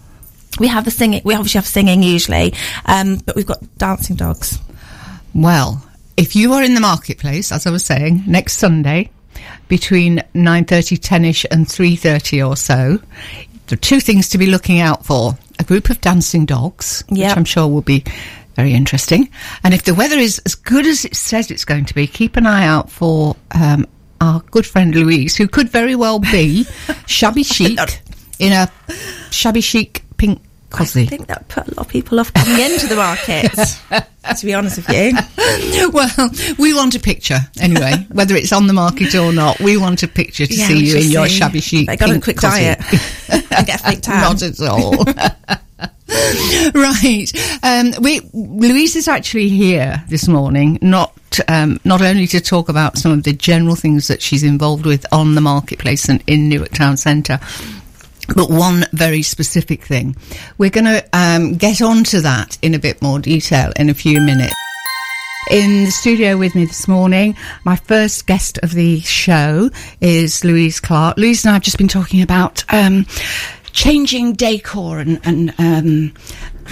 We 0.59 0.67
have 0.67 0.85
the 0.85 0.91
singing, 0.91 1.21
we 1.23 1.33
obviously 1.33 1.59
have 1.59 1.67
singing 1.67 2.03
usually, 2.03 2.53
um, 2.85 3.17
but 3.25 3.35
we've 3.35 3.45
got 3.45 3.63
dancing 3.77 4.15
dogs. 4.17 4.59
Well, 5.33 5.83
if 6.17 6.35
you 6.35 6.53
are 6.53 6.61
in 6.63 6.73
the 6.73 6.81
marketplace, 6.81 7.51
as 7.51 7.65
I 7.65 7.71
was 7.71 7.85
saying, 7.85 8.23
next 8.27 8.57
Sunday 8.57 9.09
between 9.69 10.17
9.30, 10.35 10.99
10ish 10.99 11.45
and 11.49 11.65
3.30 11.65 12.47
or 12.47 12.57
so, 12.57 12.99
there 13.67 13.77
are 13.77 13.79
two 13.79 14.01
things 14.01 14.27
to 14.29 14.37
be 14.37 14.45
looking 14.47 14.79
out 14.81 15.05
for. 15.05 15.37
A 15.59 15.63
group 15.63 15.89
of 15.89 16.01
dancing 16.01 16.45
dogs, 16.45 17.03
Yep. 17.09 17.29
which 17.29 17.37
I'm 17.37 17.45
sure 17.45 17.67
will 17.67 17.81
be 17.81 18.03
very 18.55 18.73
interesting. 18.73 19.29
And 19.63 19.73
if 19.73 19.83
the 19.83 19.93
weather 19.93 20.17
is 20.17 20.39
as 20.45 20.55
good 20.55 20.85
as 20.85 21.05
it 21.05 21.15
says 21.15 21.49
it's 21.49 21.63
going 21.65 21.85
to 21.85 21.93
be, 21.95 22.07
keep 22.07 22.35
an 22.35 22.45
eye 22.45 22.65
out 22.65 22.89
for 22.91 23.37
um, 23.51 23.87
our 24.21 24.41
good 24.51 24.65
friend 24.65 24.95
Louise, 24.95 25.35
who 25.35 25.47
could 25.47 25.67
very 25.69 25.95
well 25.95 26.19
be 26.19 26.65
shabby 27.07 27.43
chic 27.43 27.79
in 28.39 28.53
a 28.53 28.71
shabby 29.31 29.61
chic 29.61 30.03
pink 30.17 30.41
Cosy. 30.69 31.03
I 31.03 31.05
think 31.07 31.27
that 31.27 31.49
put 31.49 31.67
a 31.67 31.71
lot 31.71 31.79
of 31.79 31.87
people 31.89 32.17
off 32.17 32.33
coming 32.33 32.57
into 32.63 32.87
the 32.87 32.95
market, 32.95 33.51
to 34.39 34.45
be 34.45 34.53
honest 34.53 34.77
with 34.77 34.87
you. 34.89 35.89
well, 35.91 36.29
we 36.57 36.73
want 36.73 36.95
a 36.95 36.99
picture 36.99 37.39
anyway, 37.59 38.07
whether 38.13 38.35
it's 38.37 38.53
on 38.53 38.67
the 38.67 38.73
market 38.73 39.13
or 39.13 39.33
not. 39.33 39.59
We 39.59 39.75
want 39.75 40.01
a 40.03 40.07
picture 40.07 40.45
to 40.45 40.53
Yeah, 40.53 40.67
see 40.67 40.85
you 40.85 40.95
in 40.97 41.11
your 41.11 41.27
shabby 41.27 41.59
chic. 41.59 41.89
I 41.89 41.97
got 41.97 42.09
a 42.11 42.21
quick 42.21 42.37
cosy. 42.37 42.61
diet 42.61 42.79
and 43.51 43.67
get 43.67 43.81
a 43.81 43.83
fake 43.83 44.01
tan. 44.01 44.21
Not 44.21 44.41
at 44.43 44.61
all. 44.61 45.03
right. 46.73 47.25
Um, 47.63 47.93
we 48.01 48.21
Louise 48.33 48.95
is 48.95 49.07
actually 49.07 49.49
here 49.49 50.03
this 50.09 50.27
morning, 50.27 50.77
not 50.81 51.13
um, 51.47 51.79
not 51.83 52.01
only 52.01 52.27
to 52.27 52.41
talk 52.41 52.69
about 52.69 52.97
some 52.97 53.11
of 53.11 53.23
the 53.23 53.33
general 53.33 53.75
things 53.75 54.07
that 54.07 54.21
she's 54.21 54.43
involved 54.43 54.85
with 54.85 55.05
on 55.11 55.35
the 55.35 55.41
marketplace 55.41 56.09
and 56.09 56.23
in 56.27 56.49
Newark 56.49 56.71
Town 56.71 56.97
Centre. 56.97 57.39
But 58.35 58.49
one 58.49 58.85
very 58.93 59.23
specific 59.23 59.83
thing. 59.83 60.15
We're 60.57 60.69
going 60.69 60.85
to 60.85 61.03
um, 61.11 61.55
get 61.55 61.81
onto 61.81 62.21
that 62.21 62.57
in 62.61 62.73
a 62.73 62.79
bit 62.79 63.01
more 63.01 63.19
detail 63.19 63.73
in 63.75 63.89
a 63.89 63.93
few 63.93 64.21
minutes. 64.21 64.53
In 65.49 65.85
the 65.85 65.91
studio 65.91 66.37
with 66.37 66.55
me 66.55 66.65
this 66.65 66.87
morning, 66.87 67.35
my 67.65 67.75
first 67.75 68.27
guest 68.27 68.59
of 68.59 68.71
the 68.71 69.01
show 69.01 69.69
is 69.99 70.45
Louise 70.45 70.79
Clark. 70.79 71.17
Louise 71.17 71.43
and 71.43 71.49
I 71.49 71.53
have 71.55 71.63
just 71.63 71.77
been 71.77 71.87
talking 71.87 72.21
about 72.21 72.63
um, 72.71 73.05
changing 73.73 74.33
decor 74.33 74.99
and, 74.99 75.19
and 75.23 75.53
um, 75.57 76.13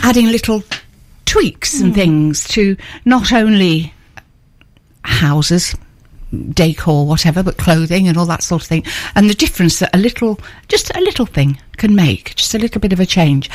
adding 0.04 0.28
little 0.28 0.64
tweaks 1.26 1.80
and 1.80 1.94
things 1.94 2.48
to 2.48 2.76
not 3.06 3.32
only 3.32 3.94
houses, 5.04 5.76
decor, 6.50 7.06
whatever, 7.06 7.44
but 7.44 7.58
clothing 7.58 8.08
and 8.08 8.18
all 8.18 8.26
that 8.26 8.44
sort 8.44 8.62
of 8.62 8.68
thing. 8.68 8.84
And 9.16 9.30
the 9.30 9.36
difference 9.36 9.80
that 9.80 9.96
a 9.96 10.00
little, 10.00 10.40
just 10.68 10.96
a 10.96 11.02
little 11.02 11.26
thing 11.26 11.60
can 11.78 11.96
make, 11.96 12.36
just 12.36 12.54
a 12.56 12.60
little 12.60 12.82
bit 12.82 12.94
of 12.94 13.00
a 13.00 13.06
change. 13.06 13.50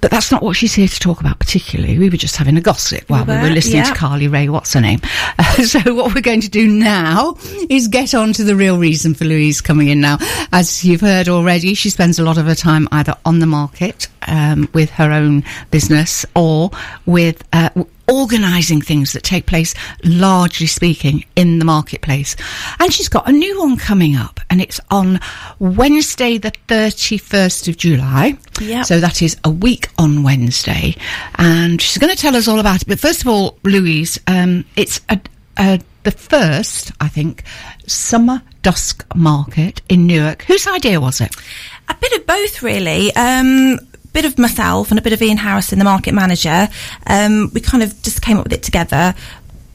But 0.00 0.10
that's 0.10 0.30
not 0.30 0.42
what 0.42 0.56
she's 0.56 0.74
here 0.74 0.88
to 0.88 1.00
talk 1.00 1.20
about 1.20 1.38
particularly. 1.38 1.98
We 1.98 2.08
were 2.08 2.16
just 2.16 2.36
having 2.36 2.56
a 2.56 2.60
gossip 2.60 3.08
while 3.08 3.24
we 3.24 3.34
were, 3.34 3.42
were 3.42 3.50
listening 3.50 3.84
to. 3.84 3.94
Carly 3.94 4.28
Rae, 4.28 4.48
what's 4.48 4.72
her 4.74 4.80
name? 4.80 5.00
Uh, 5.40 5.62
so 5.62 5.94
what 5.94 6.14
we're 6.14 6.20
going 6.20 6.40
to 6.40 6.48
do 6.48 6.66
now 6.66 7.36
is 7.70 7.86
get 7.86 8.12
on 8.12 8.32
to 8.32 8.42
the 8.42 8.56
real 8.56 8.76
reason 8.76 9.14
for 9.14 9.24
Louise 9.24 9.60
coming 9.60 9.88
in 9.88 10.00
now. 10.00 10.18
As 10.52 10.84
you've 10.84 11.00
heard 11.00 11.28
already, 11.28 11.74
she 11.74 11.90
spends 11.90 12.18
a 12.18 12.24
lot 12.24 12.38
of 12.38 12.46
her 12.46 12.56
time 12.56 12.88
either 12.90 13.14
on 13.24 13.38
the 13.38 13.46
market 13.46 14.08
um, 14.26 14.68
with 14.72 14.90
her 14.90 15.12
own 15.12 15.44
business 15.70 16.26
or 16.34 16.70
with 17.06 17.44
uh, 17.52 17.70
organising 18.08 18.80
things 18.80 19.12
that 19.12 19.22
take 19.22 19.46
place, 19.46 19.74
largely 20.04 20.66
speaking, 20.66 21.24
in 21.36 21.58
the 21.58 21.64
marketplace. 21.64 22.36
And 22.80 22.92
she's 22.92 23.08
got 23.08 23.28
a 23.28 23.32
new 23.32 23.58
one 23.58 23.76
coming 23.76 24.16
up, 24.16 24.40
and 24.50 24.60
it's 24.60 24.80
on 24.90 25.20
Wednesday, 25.58 26.38
the 26.38 26.52
31st 26.68 27.68
of 27.68 27.76
July. 27.76 28.36
Yep. 28.60 28.86
So 28.86 29.00
that 29.00 29.22
is 29.22 29.36
a 29.44 29.50
week 29.50 29.88
on 29.98 30.22
Wednesday. 30.22 30.96
And 31.36 31.80
she's 31.80 31.98
going 31.98 32.14
to 32.14 32.20
tell 32.20 32.36
us 32.36 32.48
all 32.48 32.58
about 32.58 32.82
it. 32.82 32.88
But 32.88 32.98
first 32.98 33.22
of 33.22 33.28
all, 33.28 33.58
Louise, 33.64 34.18
um, 34.26 34.64
it's 34.76 35.00
a, 35.08 35.20
uh, 35.56 35.78
the 36.04 36.10
first, 36.10 36.92
I 37.00 37.08
think, 37.08 37.44
summer 37.86 38.42
dusk 38.62 39.04
market 39.14 39.82
in 39.88 40.06
Newark. 40.06 40.42
Whose 40.42 40.66
idea 40.66 41.00
was 41.00 41.20
it? 41.20 41.34
A 41.88 41.94
bit 41.94 42.12
of 42.12 42.26
both, 42.26 42.62
really. 42.62 43.14
Um, 43.14 43.78
bit 44.12 44.24
of 44.24 44.38
myself 44.38 44.90
and 44.90 44.98
a 44.98 45.02
bit 45.02 45.12
of 45.12 45.22
Ian 45.22 45.36
Harrison, 45.36 45.78
the 45.78 45.84
market 45.84 46.12
manager. 46.12 46.68
Um, 47.06 47.50
we 47.54 47.60
kind 47.60 47.82
of 47.82 48.00
just 48.02 48.22
came 48.22 48.36
up 48.36 48.44
with 48.44 48.52
it 48.52 48.62
together. 48.62 49.14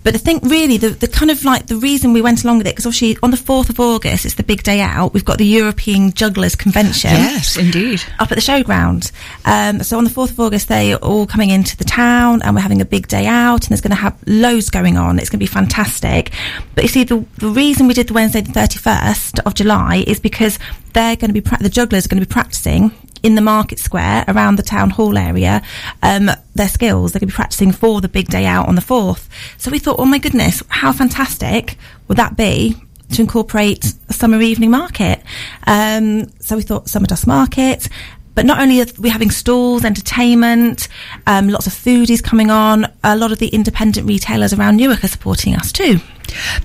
But 0.04 0.16
I 0.16 0.18
think 0.18 0.44
really 0.44 0.78
the, 0.78 0.90
the 0.90 1.08
kind 1.08 1.32
of 1.32 1.46
like 1.46 1.68
the 1.68 1.78
reason 1.78 2.12
we 2.12 2.22
went 2.22 2.44
along 2.44 2.58
with 2.58 2.68
it, 2.68 2.72
because 2.72 2.86
obviously 2.86 3.18
on 3.24 3.32
the 3.32 3.38
4th 3.38 3.70
of 3.70 3.80
August, 3.80 4.26
it's 4.26 4.36
the 4.36 4.44
big 4.44 4.62
day 4.64 4.82
out. 4.82 5.14
We've 5.14 5.24
got 5.24 5.38
the 5.38 5.46
European 5.46 6.12
Jugglers 6.12 6.56
Convention. 6.56 7.12
Yes, 7.12 7.58
indeed. 7.58 8.04
Up 8.20 8.30
at 8.32 8.36
the 8.36 8.42
showground. 8.42 9.12
Um, 9.46 9.82
so 9.82 9.98
on 9.98 10.04
the 10.04 10.10
4th 10.10 10.32
of 10.32 10.40
August, 10.40 10.68
they 10.68 10.94
are 10.94 10.98
all 10.98 11.26
coming 11.26 11.50
into 11.50 11.78
the 11.78 11.86
town 11.86 12.42
and 12.42 12.54
we're 12.54 12.62
having 12.62 12.82
a 12.82 12.86
big 12.86 13.08
day 13.08 13.26
out 13.26 13.64
and 13.64 13.70
there's 13.70 13.82
going 13.82 13.92
to 13.92 13.96
have 13.96 14.18
loads 14.28 14.70
going 14.70 14.98
on. 14.98 15.20
It's 15.20 15.30
going 15.30 15.40
to 15.40 15.44
be 15.44 15.48
fantastic. 15.48 16.32
But 16.76 16.84
you 16.84 16.90
see, 16.90 17.06
the, 17.06 17.26
the 17.38 17.48
reason 17.48 17.88
we 17.88 17.94
did 17.94 18.08
the 18.08 18.14
Wednesday 18.14 18.42
the 18.42 18.52
31st 18.52 19.40
of 19.46 19.54
July 19.54 20.04
is 20.06 20.20
because 20.20 20.60
they're 20.94 21.16
going 21.16 21.30
to 21.30 21.34
be, 21.34 21.42
pra- 21.42 21.60
the 21.60 21.70
jugglers 21.70 22.06
are 22.06 22.10
going 22.10 22.22
to 22.22 22.28
be 22.28 22.32
practicing 22.32 22.92
in 23.24 23.36
the 23.36 23.42
market 23.42 23.80
square 23.80 24.26
around 24.28 24.58
the 24.58 24.64
town 24.64 24.90
hall 24.90 25.18
area 25.18 25.62
um, 26.02 26.30
their 26.56 26.68
skills. 26.68 27.12
They're 27.12 27.20
going 27.20 27.30
to 27.30 27.34
be 27.34 27.36
practicing 27.36 27.72
for 27.72 28.02
the 28.02 28.10
big 28.10 28.28
day 28.28 28.46
out 28.46 28.68
on 28.68 28.76
the 28.76 28.82
4th. 28.82 29.28
So 29.58 29.72
we 29.72 29.80
thought, 29.80 29.98
oh 30.00 30.06
my 30.06 30.20
goodness, 30.20 30.62
how 30.68 30.92
fantastic 30.92 31.78
would 32.08 32.18
that 32.18 32.36
be 32.36 32.76
to 33.14 33.22
incorporate 33.22 33.94
a 34.10 34.14
summer 34.14 34.42
evening 34.42 34.72
market? 34.72 35.22
Um, 35.66 36.30
so 36.40 36.58
we 36.58 36.64
thought 36.64 36.90
summer 36.90 37.08
dusk 37.08 37.26
market. 37.26 37.88
But 38.36 38.46
not 38.48 38.60
only 38.60 38.82
are 38.82 38.88
we 38.98 39.10
having 39.10 39.30
stalls, 39.30 39.86
entertainment, 39.86 40.88
um, 41.28 41.50
lots 41.50 41.68
of 41.68 41.74
foodies 41.74 42.22
coming 42.22 42.50
on, 42.50 42.92
a 43.04 43.16
lot 43.16 43.32
of 43.32 43.38
the 43.38 43.48
independent 43.50 44.08
retailers 44.08 44.54
around 44.54 44.78
Newark 44.78 45.04
are 45.04 45.08
supporting 45.08 45.56
us 45.56 45.72
too. 45.72 46.00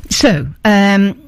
So, 0.09 0.47
um, 0.65 1.28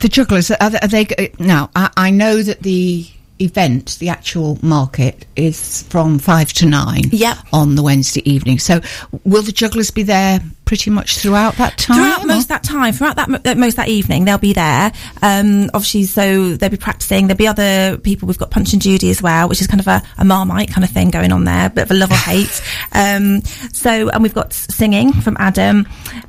the 0.00 0.08
jugglers, 0.08 0.50
are 0.50 0.70
they, 0.70 0.78
are 0.78 0.88
they 0.88 1.32
now, 1.38 1.70
I, 1.74 1.90
I 1.96 2.10
know 2.10 2.42
that 2.42 2.60
the 2.62 3.06
event, 3.40 3.98
the 3.98 4.08
actual 4.08 4.58
market, 4.62 5.26
is 5.36 5.82
from 5.84 6.18
five 6.18 6.52
to 6.54 6.66
nine 6.66 7.04
Yep. 7.10 7.36
on 7.52 7.74
the 7.74 7.82
Wednesday 7.82 8.28
evening. 8.30 8.58
So, 8.58 8.80
will 9.24 9.42
the 9.42 9.52
jugglers 9.52 9.90
be 9.90 10.02
there 10.02 10.40
pretty 10.66 10.90
much 10.90 11.18
throughout 11.18 11.54
that 11.54 11.78
time? 11.78 11.96
Throughout 11.96 12.26
most 12.26 12.48
that 12.48 12.62
time, 12.62 12.92
throughout 12.92 13.16
that 13.16 13.56
most 13.56 13.76
that 13.76 13.88
evening, 13.88 14.26
they'll 14.26 14.36
be 14.36 14.52
there. 14.52 14.92
Um, 15.22 15.70
obviously, 15.72 16.04
so 16.04 16.56
they'll 16.56 16.68
be 16.68 16.76
practicing. 16.76 17.28
There'll 17.28 17.38
be 17.38 17.46
other 17.46 17.96
people. 17.96 18.28
We've 18.28 18.38
got 18.38 18.50
Punch 18.50 18.74
and 18.74 18.82
Judy 18.82 19.08
as 19.08 19.22
well, 19.22 19.48
which 19.48 19.62
is 19.62 19.66
kind 19.66 19.80
of 19.80 19.86
a, 19.86 20.02
a 20.18 20.24
marmite 20.24 20.70
kind 20.70 20.84
of 20.84 20.90
thing 20.90 21.10
going 21.10 21.32
on 21.32 21.44
there, 21.44 21.70
bit 21.70 21.84
of 21.84 21.90
a 21.92 21.94
love 21.94 22.10
or 22.10 22.16
hate. 22.16 22.62
Um, 22.92 23.42
so, 23.72 24.08
and 24.08 24.22
we've 24.22 24.34
got 24.34 24.52
singing 24.52 25.12
from 25.12 25.36
Adam. 25.38 25.86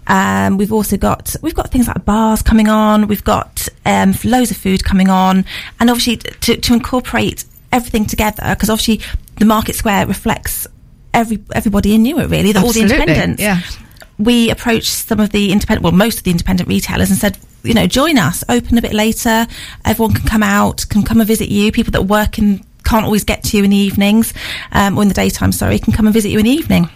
Um, 0.08 0.58
we've 0.58 0.74
also 0.74 0.98
got 0.98 1.34
we've 1.41 1.56
got 1.56 1.72
things 1.72 1.88
like 1.88 2.03
bars 2.03 2.41
coming 2.41 2.67
on. 2.67 3.08
We've 3.08 3.24
got 3.24 3.67
um, 3.86 4.13
loads 4.25 4.51
of 4.51 4.58
food 4.58 4.84
coming 4.84 5.10
on, 5.10 5.46
and 5.79 5.89
obviously 5.89 6.17
to, 6.17 6.58
to 6.58 6.74
incorporate 6.74 7.46
everything 7.72 8.06
together 8.06 8.44
because 8.50 8.70
obviously 8.70 9.01
the 9.38 9.46
market 9.46 9.75
square 9.75 10.06
reflects 10.08 10.67
every 11.13 11.39
everybody 11.53 11.96
in 11.96 12.03
Newark 12.03 12.29
really, 12.29 12.51
the, 12.51 12.62
all 12.62 12.72
the 12.72 12.82
independents 12.82 13.41
yeah. 13.41 13.62
We 14.20 14.50
approached 14.50 14.88
some 14.88 15.20
of 15.20 15.32
the 15.32 15.52
independent, 15.52 15.84
well, 15.84 15.94
most 15.94 16.20
of 16.20 16.24
the 16.24 16.32
independent 16.32 16.68
retailers 16.68 17.10
and 17.10 17.20
said, 17.20 17.38
you 17.64 17.74
know, 17.74 17.88
join 17.88 18.18
us, 18.18 18.44
open 18.50 18.78
a 18.78 18.82
bit 18.82 18.94
later. 18.94 19.48
Everyone 19.86 20.14
can 20.14 20.28
come 20.28 20.44
out, 20.44 20.86
can 20.90 21.04
come 21.04 21.20
and 21.20 21.28
visit 21.28 21.50
you. 21.50 21.72
People 21.72 21.92
that 21.92 22.04
work 22.04 22.38
and 22.38 22.64
can't 22.84 23.06
always 23.06 23.24
get 23.24 23.44
to 23.44 23.58
you 23.58 23.64
in 23.64 23.72
the 23.72 23.78
evenings, 23.78 24.34
um, 24.72 24.98
or 24.98 25.02
in 25.02 25.08
the 25.08 25.14
daytime, 25.14 25.52
sorry, 25.52 25.78
can 25.78 25.94
come 25.94 26.08
and 26.08 26.14
visit 26.14 26.30
you 26.30 26.40
in 26.40 26.46
the 26.46 26.52
evening. 26.52 26.90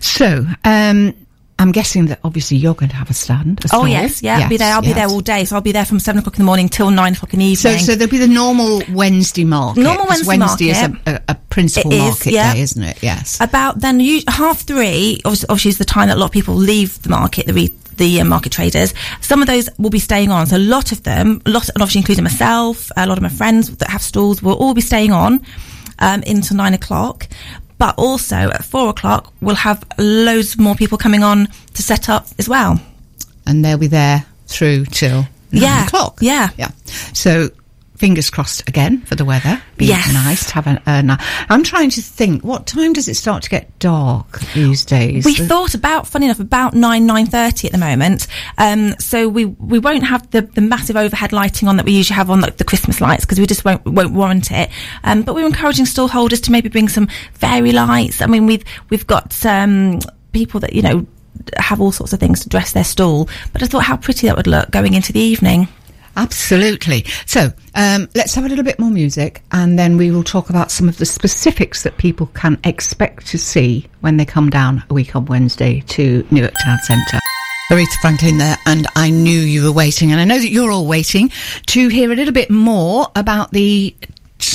So, 0.00 0.46
um, 0.62 1.14
I'm 1.58 1.70
guessing 1.70 2.06
that 2.06 2.18
obviously 2.24 2.56
you're 2.56 2.74
going 2.74 2.88
to 2.90 2.96
have 2.96 3.10
a 3.10 3.14
stand. 3.14 3.60
Oh 3.72 3.84
yes, 3.84 4.22
yeah, 4.22 4.38
I'll 4.38 4.48
be 4.48 4.56
there. 4.56 4.74
I'll 4.74 4.82
be 4.82 4.92
there 4.92 5.06
all 5.06 5.20
day. 5.20 5.44
So 5.44 5.54
I'll 5.56 5.62
be 5.62 5.72
there 5.72 5.84
from 5.84 6.00
seven 6.00 6.18
o'clock 6.18 6.34
in 6.34 6.40
the 6.40 6.44
morning 6.46 6.68
till 6.68 6.90
nine 6.90 7.12
o'clock 7.14 7.32
in 7.32 7.38
the 7.40 7.54
So, 7.54 7.68
evening. 7.70 7.84
so 7.84 7.94
there'll 7.94 8.10
be 8.10 8.18
the 8.18 8.26
normal 8.26 8.82
Wednesday 8.90 9.44
market. 9.44 9.80
Normal 9.82 10.06
'cause 10.06 10.24
Wednesday 10.26 10.70
is 10.70 10.82
a, 10.82 10.88
market. 10.88 11.22
a, 11.28 11.32
a 11.32 11.34
principal 11.50 11.92
is, 11.92 12.00
market 12.00 12.32
yeah. 12.32 12.54
day, 12.54 12.60
isn't 12.60 12.82
it? 12.82 13.02
Yes. 13.02 13.38
about 13.40 13.80
then 13.80 14.00
you, 14.00 14.22
half 14.28 14.62
three 14.62 15.20
obviously, 15.24 15.46
obviously 15.48 15.68
is 15.70 15.78
the 15.78 15.84
time 15.84 16.08
that 16.08 16.16
a 16.16 16.20
lot 16.20 16.26
of 16.26 16.32
people 16.32 16.54
leave 16.56 17.00
the 17.02 17.08
market 17.08 17.46
the 17.46 17.54
re, 17.54 17.72
the 17.96 18.20
uh, 18.20 18.24
market 18.24 18.50
traders 18.50 18.92
some 19.20 19.40
of 19.40 19.46
those 19.46 19.68
will 19.78 19.90
be 19.90 20.00
staying 20.00 20.30
on 20.32 20.46
so 20.48 20.56
a 20.56 20.58
lot 20.58 20.90
of 20.90 21.04
them 21.04 21.40
a 21.46 21.50
lot 21.50 21.68
and 21.68 21.80
obviously 21.80 22.00
including 22.00 22.24
myself 22.24 22.90
a 22.96 23.06
lot 23.06 23.16
of 23.16 23.22
my 23.22 23.28
friends 23.28 23.74
that 23.76 23.88
have 23.88 24.02
stalls 24.02 24.42
will 24.42 24.54
all 24.56 24.74
be 24.74 24.80
staying 24.80 25.12
on 25.12 25.40
um, 26.00 26.20
into 26.24 26.54
nine 26.54 26.74
o'clock 26.74 27.28
but 27.84 27.94
also 27.98 28.36
at 28.56 28.64
four 28.64 28.88
o'clock 28.88 29.30
we'll 29.42 29.54
have 29.68 29.84
loads 29.98 30.56
more 30.58 30.74
people 30.74 30.96
coming 30.96 31.22
on 31.22 31.46
to 31.74 31.82
set 31.82 32.08
up 32.08 32.26
as 32.38 32.48
well 32.48 32.80
and 33.46 33.62
they'll 33.62 33.76
be 33.76 33.86
there 33.88 34.24
through 34.46 34.86
till 34.86 35.18
nine 35.52 35.62
Yeah, 35.66 35.84
o'clock. 35.86 36.18
yeah. 36.22 36.48
yeah. 36.56 36.70
So 37.12 37.50
fingers 38.04 38.28
crossed 38.28 38.68
again 38.68 39.00
for 39.06 39.14
the 39.14 39.24
weather. 39.24 39.62
Be 39.78 39.86
Yes. 39.86 40.12
nice 40.12 40.44
to 40.48 40.54
have 40.56 40.66
a, 40.66 40.82
a 40.86 41.18
I'm 41.48 41.62
trying 41.62 41.88
to 41.88 42.02
think. 42.02 42.44
What 42.44 42.66
time 42.66 42.92
does 42.92 43.08
it 43.08 43.14
start 43.14 43.42
to 43.44 43.48
get 43.48 43.78
dark 43.78 44.40
these 44.52 44.84
days? 44.84 45.24
We 45.24 45.34
thought 45.34 45.74
about, 45.74 46.06
funny 46.06 46.26
enough, 46.26 46.38
about 46.38 46.74
nine 46.74 47.06
nine 47.06 47.24
thirty 47.24 47.66
at 47.66 47.72
the 47.72 47.78
moment. 47.78 48.26
Um, 48.58 48.94
so 48.98 49.26
we 49.26 49.46
we 49.46 49.78
won't 49.78 50.04
have 50.04 50.30
the, 50.32 50.42
the 50.42 50.60
massive 50.60 50.96
overhead 50.96 51.32
lighting 51.32 51.66
on 51.66 51.78
that 51.78 51.86
we 51.86 51.92
usually 51.92 52.16
have 52.16 52.28
on 52.28 52.42
like 52.42 52.58
the 52.58 52.64
Christmas 52.64 53.00
lights 53.00 53.24
because 53.24 53.40
we 53.40 53.46
just 53.46 53.64
won't 53.64 53.82
won't 53.86 54.12
warrant 54.12 54.50
it. 54.50 54.68
Um, 55.02 55.22
but 55.22 55.34
we're 55.34 55.46
encouraging 55.46 55.86
stall 55.86 56.08
holders 56.08 56.42
to 56.42 56.52
maybe 56.52 56.68
bring 56.68 56.90
some 56.90 57.06
fairy 57.32 57.72
lights. 57.72 58.20
I 58.20 58.26
mean, 58.26 58.44
we've 58.44 58.64
we've 58.90 59.06
got 59.06 59.46
um, 59.46 60.00
people 60.32 60.60
that 60.60 60.74
you 60.74 60.82
know 60.82 61.06
have 61.56 61.80
all 61.80 61.90
sorts 61.92 62.12
of 62.12 62.20
things 62.20 62.40
to 62.40 62.50
dress 62.50 62.72
their 62.74 62.84
stall. 62.84 63.30
But 63.54 63.62
I 63.62 63.66
thought 63.66 63.84
how 63.84 63.96
pretty 63.96 64.26
that 64.26 64.36
would 64.36 64.46
look 64.46 64.70
going 64.70 64.92
into 64.92 65.10
the 65.14 65.20
evening. 65.20 65.68
Absolutely. 66.16 67.04
So 67.26 67.52
um, 67.74 68.08
let's 68.14 68.34
have 68.34 68.44
a 68.44 68.48
little 68.48 68.64
bit 68.64 68.78
more 68.78 68.90
music, 68.90 69.42
and 69.52 69.78
then 69.78 69.96
we 69.96 70.10
will 70.10 70.22
talk 70.22 70.50
about 70.50 70.70
some 70.70 70.88
of 70.88 70.98
the 70.98 71.06
specifics 71.06 71.82
that 71.82 71.96
people 71.98 72.26
can 72.34 72.58
expect 72.64 73.26
to 73.28 73.38
see 73.38 73.88
when 74.00 74.16
they 74.16 74.24
come 74.24 74.50
down 74.50 74.84
a 74.90 74.94
week 74.94 75.16
on 75.16 75.26
Wednesday 75.26 75.80
to 75.88 76.26
Newark 76.30 76.54
Town 76.64 76.78
Centre. 76.78 77.18
Aretha 77.70 78.00
Franklin 78.02 78.38
there, 78.38 78.58
and 78.66 78.86
I 78.94 79.10
knew 79.10 79.40
you 79.40 79.64
were 79.64 79.72
waiting, 79.72 80.12
and 80.12 80.20
I 80.20 80.24
know 80.24 80.38
that 80.38 80.50
you're 80.50 80.70
all 80.70 80.86
waiting 80.86 81.30
to 81.68 81.88
hear 81.88 82.12
a 82.12 82.14
little 82.14 82.34
bit 82.34 82.50
more 82.50 83.06
about 83.16 83.52
the 83.52 83.96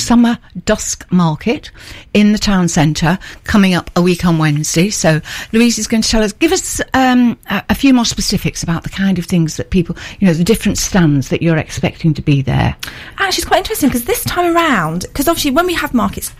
summer 0.00 0.38
dusk 0.64 1.06
market 1.12 1.70
in 2.14 2.32
the 2.32 2.38
town 2.38 2.68
centre 2.68 3.18
coming 3.44 3.74
up 3.74 3.90
a 3.96 4.02
week 4.02 4.24
on 4.24 4.38
Wednesday. 4.38 4.90
So 4.90 5.20
Louise 5.52 5.78
is 5.78 5.86
going 5.86 6.02
to 6.02 6.08
tell 6.08 6.22
us, 6.22 6.32
give 6.32 6.52
us 6.52 6.80
um, 6.94 7.38
a, 7.48 7.62
a 7.70 7.74
few 7.74 7.94
more 7.94 8.04
specifics 8.04 8.62
about 8.62 8.82
the 8.82 8.88
kind 8.88 9.18
of 9.18 9.26
things 9.26 9.56
that 9.56 9.70
people, 9.70 9.96
you 10.18 10.26
know, 10.26 10.34
the 10.34 10.44
different 10.44 10.78
stands 10.78 11.28
that 11.28 11.42
you're 11.42 11.56
expecting 11.56 12.14
to 12.14 12.22
be 12.22 12.42
there. 12.42 12.76
Actually, 13.18 13.40
it's 13.40 13.44
quite 13.44 13.58
interesting 13.58 13.88
because 13.88 14.04
this 14.04 14.24
time 14.24 14.54
around, 14.54 15.02
because 15.02 15.28
obviously 15.28 15.50
when 15.50 15.66
we 15.66 15.74
have 15.74 15.94
markets 15.94 16.32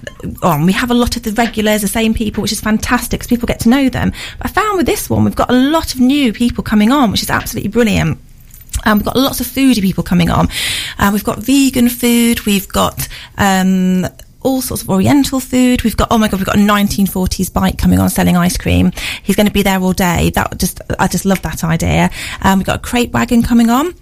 on, 0.42 0.66
we 0.66 0.72
have 0.72 0.90
a 0.90 0.94
lot 0.94 1.16
of 1.16 1.22
the 1.22 1.32
regulars, 1.32 1.82
the 1.82 1.88
same 1.88 2.14
people, 2.14 2.42
which 2.42 2.52
is 2.52 2.60
fantastic 2.60 3.20
because 3.20 3.28
people 3.28 3.46
get 3.46 3.60
to 3.60 3.68
know 3.68 3.88
them. 3.88 4.12
But 4.38 4.46
I 4.46 4.52
found 4.52 4.76
with 4.76 4.86
this 4.86 5.08
one, 5.10 5.24
we've 5.24 5.36
got 5.36 5.50
a 5.50 5.70
lot 5.70 5.94
of 5.94 6.00
new 6.00 6.32
people 6.32 6.64
coming 6.64 6.90
on, 6.90 7.10
which 7.10 7.22
is 7.22 7.30
absolutely 7.30 7.70
brilliant. 7.70 8.18
Um, 8.84 8.98
we've 8.98 9.04
got 9.04 9.16
lots 9.16 9.40
of 9.40 9.46
foodie 9.46 9.82
people 9.82 10.02
coming 10.02 10.30
on. 10.30 10.48
Uh, 10.98 11.10
we've 11.12 11.24
got 11.24 11.38
vegan 11.38 11.88
food. 11.88 12.44
We've 12.46 12.68
got 12.68 13.08
um, 13.38 14.06
all 14.42 14.62
sorts 14.62 14.82
of 14.82 14.90
Oriental 14.90 15.40
food. 15.40 15.82
We've 15.82 15.96
got 15.96 16.08
oh 16.10 16.18
my 16.18 16.28
god, 16.28 16.38
we've 16.38 16.46
got 16.46 16.56
a 16.56 16.60
1940s 16.60 17.52
bike 17.52 17.78
coming 17.78 17.98
on 17.98 18.08
selling 18.08 18.36
ice 18.36 18.56
cream. 18.56 18.92
He's 19.22 19.36
going 19.36 19.46
to 19.46 19.52
be 19.52 19.62
there 19.62 19.80
all 19.80 19.92
day. 19.92 20.30
That 20.30 20.58
just 20.58 20.80
I 20.98 21.08
just 21.08 21.24
love 21.24 21.42
that 21.42 21.64
idea. 21.64 22.10
Um, 22.42 22.58
we've 22.58 22.66
got 22.66 22.76
a 22.76 22.82
crate 22.82 23.12
wagon 23.12 23.42
coming 23.42 23.70
on. 23.70 23.94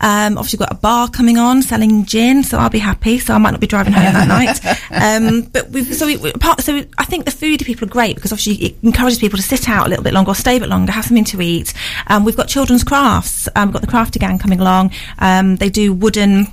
Um, 0.00 0.38
obviously, 0.38 0.58
we've 0.58 0.68
got 0.68 0.76
a 0.76 0.80
bar 0.80 1.08
coming 1.08 1.38
on 1.38 1.62
selling 1.62 2.04
gin, 2.04 2.42
so 2.42 2.58
I'll 2.58 2.70
be 2.70 2.78
happy. 2.78 3.18
So 3.18 3.34
I 3.34 3.38
might 3.38 3.52
not 3.52 3.60
be 3.60 3.66
driving 3.66 3.92
home 3.92 4.12
that 4.12 4.28
night. 4.28 4.64
Um, 4.90 5.42
but 5.52 5.70
we've 5.70 5.94
so 5.94 6.06
we, 6.06 6.16
we, 6.16 6.32
part, 6.32 6.60
so 6.60 6.84
I 6.98 7.04
think 7.04 7.24
the 7.24 7.30
foodie 7.30 7.64
people 7.64 7.86
are 7.86 7.90
great 7.90 8.16
because 8.16 8.32
obviously 8.32 8.66
it 8.66 8.76
encourages 8.82 9.18
people 9.18 9.36
to 9.36 9.42
sit 9.42 9.68
out 9.68 9.86
a 9.86 9.88
little 9.88 10.04
bit 10.04 10.12
longer 10.12 10.30
or 10.30 10.34
stay 10.34 10.56
a 10.56 10.60
bit 10.60 10.68
longer, 10.68 10.92
have 10.92 11.04
something 11.04 11.24
to 11.24 11.40
eat. 11.40 11.72
Um, 12.08 12.24
we've 12.24 12.36
got 12.36 12.48
children's 12.48 12.84
crafts. 12.84 13.48
Um, 13.56 13.68
we've 13.68 13.74
got 13.74 13.82
the 13.82 13.88
crafty 13.88 14.18
gang 14.18 14.38
coming 14.38 14.60
along. 14.60 14.92
Um, 15.18 15.56
they 15.56 15.70
do 15.70 15.92
wooden 15.92 16.48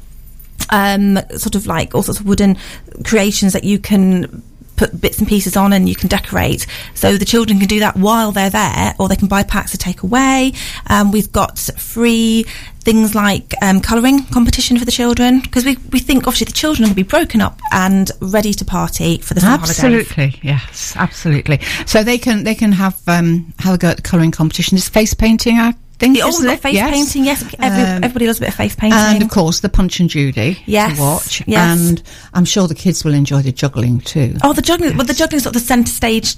um, 0.70 1.18
sort 1.38 1.56
of 1.56 1.68
like 1.68 1.96
all 1.96 2.04
sorts 2.04 2.20
of 2.20 2.26
wooden 2.26 2.58
creations 3.04 3.54
that 3.54 3.64
you 3.64 3.80
can 3.80 4.44
put 4.82 5.00
bits 5.00 5.20
and 5.20 5.28
pieces 5.28 5.56
on 5.56 5.74
and 5.74 5.88
you 5.88 5.96
can 5.96 6.10
decorate. 6.10 6.66
So 6.96 7.16
the 7.16 7.26
children 7.26 7.60
can 7.60 7.68
do 7.68 7.82
that 7.82 7.96
while 7.96 8.32
they're 8.32 8.50
there, 8.50 8.96
or 9.00 9.08
they 9.08 9.16
can 9.16 9.28
buy 9.28 9.44
packs 9.44 9.72
to 9.72 9.78
take 9.78 10.02
away. 10.02 10.54
Um, 10.88 11.12
we've 11.12 11.32
got 11.32 11.60
free 11.60 12.46
things 12.80 13.14
like 13.14 13.54
um, 13.62 13.80
colouring 13.80 14.24
competition 14.26 14.80
for 14.80 14.86
the 14.86 14.92
children 14.92 15.40
because 15.40 15.66
we, 15.66 15.78
we 15.92 16.00
think 16.00 16.26
obviously 16.26 16.46
the 16.46 16.52
children 16.52 16.90
will 16.90 16.96
be 16.96 17.04
broken 17.04 17.40
up 17.40 17.60
and 17.72 18.10
ready 18.22 18.56
to 18.56 18.66
party 18.66 19.20
for 19.20 19.36
the 19.36 19.42
summer 19.42 19.58
holidays. 19.58 19.84
Absolutely, 19.84 20.40
yes, 20.42 20.96
absolutely. 20.96 21.60
So 21.86 22.04
they 22.04 22.18
can 22.18 22.44
they 22.44 22.56
can 22.56 22.72
have 22.72 23.00
um, 23.08 23.54
have 23.60 23.76
a 23.76 23.78
go 23.78 23.90
at 23.90 23.98
the 23.98 24.02
colouring 24.02 24.32
competition. 24.32 24.78
Is 24.78 24.90
face 24.90 25.14
painting, 25.14 25.60
I 25.60 25.76
oh, 26.04 26.28
isn't 26.28 26.50
it? 26.50 26.60
face 26.62 26.74
Yes. 26.76 26.92
painting. 26.92 27.26
Yes, 27.26 27.44
every, 27.60 27.82
Um, 27.84 28.04
everybody 28.04 28.28
loves 28.28 28.40
a 28.40 28.42
bit 28.42 28.50
of 28.50 28.56
face 28.56 28.76
painting. 28.76 28.98
And 29.00 29.22
of 29.24 29.30
course, 29.30 29.60
the 29.60 29.70
Punch 29.70 30.00
and 30.00 30.10
Judy 30.10 30.62
Yes, 30.66 30.96
to 30.98 31.02
watch. 31.02 31.44
yes. 31.48 31.80
And 31.80 32.02
I'm 32.34 32.46
sure 32.46 32.68
the 32.68 32.76
kids 32.76 33.04
will 33.04 33.14
enjoy 33.14 33.42
the 33.42 33.52
juggling 33.52 34.00
too. 34.02 34.36
Oh, 34.44 34.54
the 34.54 34.62
juggling. 34.62 34.98
Well, 34.98 35.06
the 35.06 35.14
juggling 35.14 35.38
is 35.38 35.44
sort 35.44 35.56
of 35.56 35.62
the 35.62 35.68
centre 35.68 35.92
stage 35.92 36.36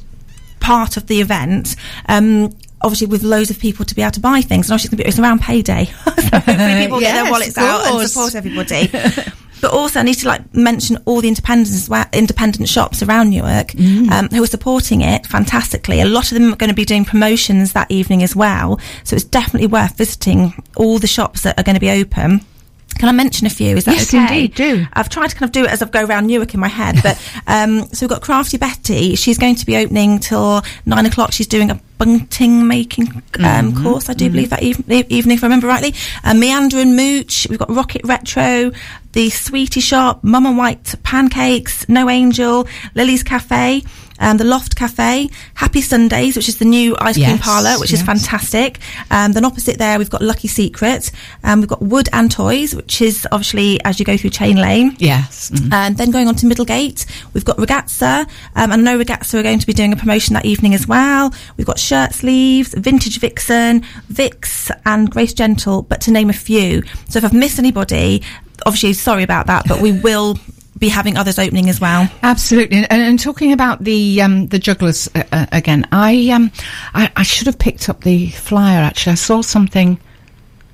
part 0.60 0.98
of 0.98 1.08
the 1.08 1.22
event. 1.22 1.75
Um, 2.08 2.51
obviously 2.82 3.08
with 3.08 3.24
loads 3.24 3.50
of 3.50 3.58
people 3.60 3.86
to 3.86 3.96
be 3.96 4.01
able 4.01 4.12
to 4.12 4.20
buy 4.20 4.41
things. 4.41 4.67
And 4.70 4.74
obviously 4.74 4.88
it's, 4.88 4.89
gonna 4.89 5.03
be, 5.03 5.08
it's 5.08 5.20
around 5.20 5.39
payday. 5.41 5.86
so 6.05 6.12
hopefully 6.12 6.82
people 6.82 7.00
get 7.00 7.13
their 7.13 7.32
wallets 7.32 7.58
out 7.58 7.86
and 7.86 8.10
support 8.10 8.36
everybody. 8.36 8.91
But 9.63 9.72
also, 9.72 10.01
I 10.01 10.03
need 10.03 10.15
to 10.15 10.27
like 10.27 10.53
mention 10.53 10.98
all 11.05 11.22
the 11.22 11.29
independent 11.29 11.88
independent 12.12 12.67
shops 12.67 13.01
around 13.01 13.29
Newark 13.29 13.70
Mm. 13.72 14.12
um, 14.12 14.27
who 14.27 14.43
are 14.43 14.48
supporting 14.48 15.00
it 15.00 15.25
fantastically. 15.25 16.01
A 16.01 16.05
lot 16.05 16.34
of 16.34 16.38
them 16.38 16.51
are 16.51 16.58
going 16.58 16.70
to 16.70 16.75
be 16.75 16.84
doing 16.84 17.05
promotions 17.05 17.72
that 17.72 17.89
evening 17.89 18.22
as 18.24 18.36
well, 18.36 18.77
so 19.05 19.15
it's 19.15 19.24
definitely 19.24 19.67
worth 19.67 19.96
visiting 19.98 20.53
all 20.75 21.00
the 21.00 21.08
shops 21.08 21.43
that 21.43 21.58
are 21.58 21.63
going 21.63 21.75
to 21.75 21.79
be 21.79 21.89
open. 21.89 22.41
Can 22.93 23.09
I 23.09 23.12
mention 23.12 23.47
a 23.47 23.50
few? 23.50 23.75
Is 23.77 23.85
that 23.85 23.95
Yes, 23.95 24.13
okay? 24.13 24.19
indeed, 24.43 24.55
do. 24.55 24.85
I've 24.93 25.09
tried 25.09 25.27
to 25.29 25.35
kind 25.35 25.47
of 25.50 25.51
do 25.51 25.63
it 25.65 25.69
as 25.71 25.81
I 25.81 25.85
go 25.89 26.03
around 26.05 26.27
Newark 26.27 26.53
in 26.53 26.59
my 26.59 26.67
head, 26.67 26.97
but 27.03 27.17
um, 27.47 27.85
so 27.88 28.05
we've 28.05 28.09
got 28.09 28.21
Crafty 28.21 28.57
Betty. 28.57 29.15
She's 29.15 29.38
going 29.38 29.55
to 29.55 29.65
be 29.65 29.77
opening 29.77 30.19
till 30.19 30.62
nine 30.85 31.05
o'clock. 31.05 31.31
She's 31.33 31.47
doing 31.47 31.69
a 31.71 31.79
bunting 31.97 32.67
making 32.67 33.07
um, 33.13 33.21
Mm-hmm. 33.73 33.83
course, 33.83 34.09
I 34.09 34.13
do 34.13 34.29
believe 34.29 34.50
that 34.50 34.62
eve- 34.63 34.89
e- 34.91 35.05
evening, 35.09 35.38
if 35.38 35.43
I 35.43 35.47
remember 35.47 35.67
rightly. 35.67 35.93
Uh, 36.23 36.33
Meander 36.33 36.77
and 36.79 36.95
Mooch. 36.95 37.47
We've 37.50 37.59
got 37.59 37.69
Rocket 37.69 38.01
Retro, 38.03 38.71
the 39.13 39.29
Sweetie 39.29 39.79
Shop, 39.79 40.23
Mum 40.23 40.45
and 40.45 40.57
White 40.57 40.95
Pancakes, 41.03 41.88
No 41.88 42.09
Angel, 42.09 42.67
Lily's 42.95 43.23
Cafe. 43.23 43.83
Um, 44.20 44.38
the 44.38 44.43
Loft 44.43 44.75
Cafe, 44.75 45.29
Happy 45.55 45.82
Sundays, 45.82 46.36
which 46.36 46.48
is 46.48 46.58
the 46.58 46.65
new 46.65 46.96
ice 47.00 47.15
cream 47.15 47.29
Yes, 47.29 47.41
parlour, 47.41 47.79
which 47.79 47.93
is 47.93 48.01
fantastic. 48.01 48.79
Um, 49.12 49.34
then 49.34 49.46
opposite 49.46 49.77
there, 49.77 49.98
we've 49.98 50.10
got 50.10 50.22
Lucky 50.22 50.48
Secret. 50.48 51.12
Um, 51.43 51.60
we've 51.62 51.70
got 51.70 51.82
Wood 51.82 52.10
and 52.13 52.32
Toys, 52.32 52.75
which 52.75 53.01
is 53.01 53.27
obviously 53.32 53.84
as 53.84 54.00
you 54.00 54.05
go 54.05 54.17
through 54.17 54.32
Chain 54.32 54.58
Lane. 54.58 54.96
Yes. 55.00 55.50
Mm. 55.50 55.74
And 55.74 55.98
then 55.98 56.12
going 56.12 56.27
on 56.27 56.36
to 56.36 56.46
Middlegate, 56.46 57.05
we've 57.34 57.46
got 57.46 57.58
Ragazza. 57.58 58.24
Um, 58.55 58.72
and 58.72 58.74
I 58.74 58.77
know 58.77 58.98
Ragazza 58.98 59.39
are 59.39 59.43
going 59.43 59.60
to 59.60 59.67
be 59.67 59.74
doing 59.74 59.93
a 59.93 59.96
promotion 59.96 60.34
that 60.34 60.46
evening 60.46 60.74
as 60.74 60.88
well. 60.88 61.34
We've 61.58 61.67
got 61.67 61.79
Shirt 61.79 62.13
Sleeves, 62.13 62.74
Vintage 62.74 63.20
Vixen, 63.20 63.84
Vix, 64.10 64.72
and 64.86 65.10
Grace 65.10 65.34
Gentle, 65.34 65.84
but 65.84 66.01
to 66.01 66.12
name 66.12 66.29
a 66.29 66.34
few. 66.34 66.84
So 67.10 67.17
if 67.17 67.25
I've 67.25 67.34
missed 67.34 67.60
anybody, 67.60 68.24
obviously 68.65 68.93
sorry 68.93 69.24
about 69.24 69.48
that, 69.48 69.65
but 69.67 69.82
we 69.82 69.91
will 70.03 70.38
be 70.84 70.90
having 70.90 71.16
others 71.18 71.40
opening 71.40 71.70
as 71.70 71.80
well. 71.80 72.10
Absolutely, 72.24 72.78
and, 72.78 72.92
and 72.92 73.18
talking 73.20 73.54
about 73.54 73.84
the 73.84 74.22
um, 74.22 74.48
the 74.48 74.60
jugglers 74.60 75.08
uh, 75.16 75.24
uh, 75.32 75.46
again, 75.54 75.88
I 75.94 76.30
um 76.30 76.52
I, 76.94 77.10
I 77.16 77.24
should 77.24 77.48
have 77.48 77.58
picked 77.58 77.88
up 77.88 78.02
the 78.02 78.28
flyer. 78.32 78.82
Actually, 78.82 79.13
I 79.13 79.16
saw 79.16 79.42
something. 79.42 79.98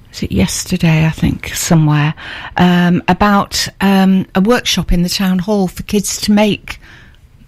Was 0.10 0.24
it 0.24 0.32
yesterday? 0.32 1.06
I 1.06 1.12
think 1.12 1.50
somewhere 1.54 2.16
um, 2.58 3.04
about 3.08 3.68
um, 3.82 4.25
a 4.34 4.42
workshop 4.42 4.92
in 4.92 5.04
the 5.04 5.10
town 5.10 5.38
hall 5.38 5.68
for 5.68 5.84
kids 5.84 6.20
to 6.22 6.32
make 6.32 6.80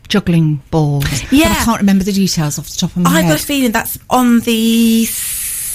juggling 0.07 0.61
balls. 0.69 1.05
But 1.05 1.31
Yeah. 1.31 1.55
I 1.57 1.65
can't 1.65 1.79
remember 1.79 2.03
the 2.03 2.11
details 2.11 2.59
off 2.59 2.69
the 2.69 2.77
top 2.77 2.91
of 2.91 2.97
my 2.97 3.09
head. 3.09 3.17
I've 3.17 3.23
head. 3.23 3.31
got 3.31 3.41
a 3.41 3.45
feeling 3.45 3.71
that's 3.71 3.97
on 4.11 4.41
the 4.41 5.05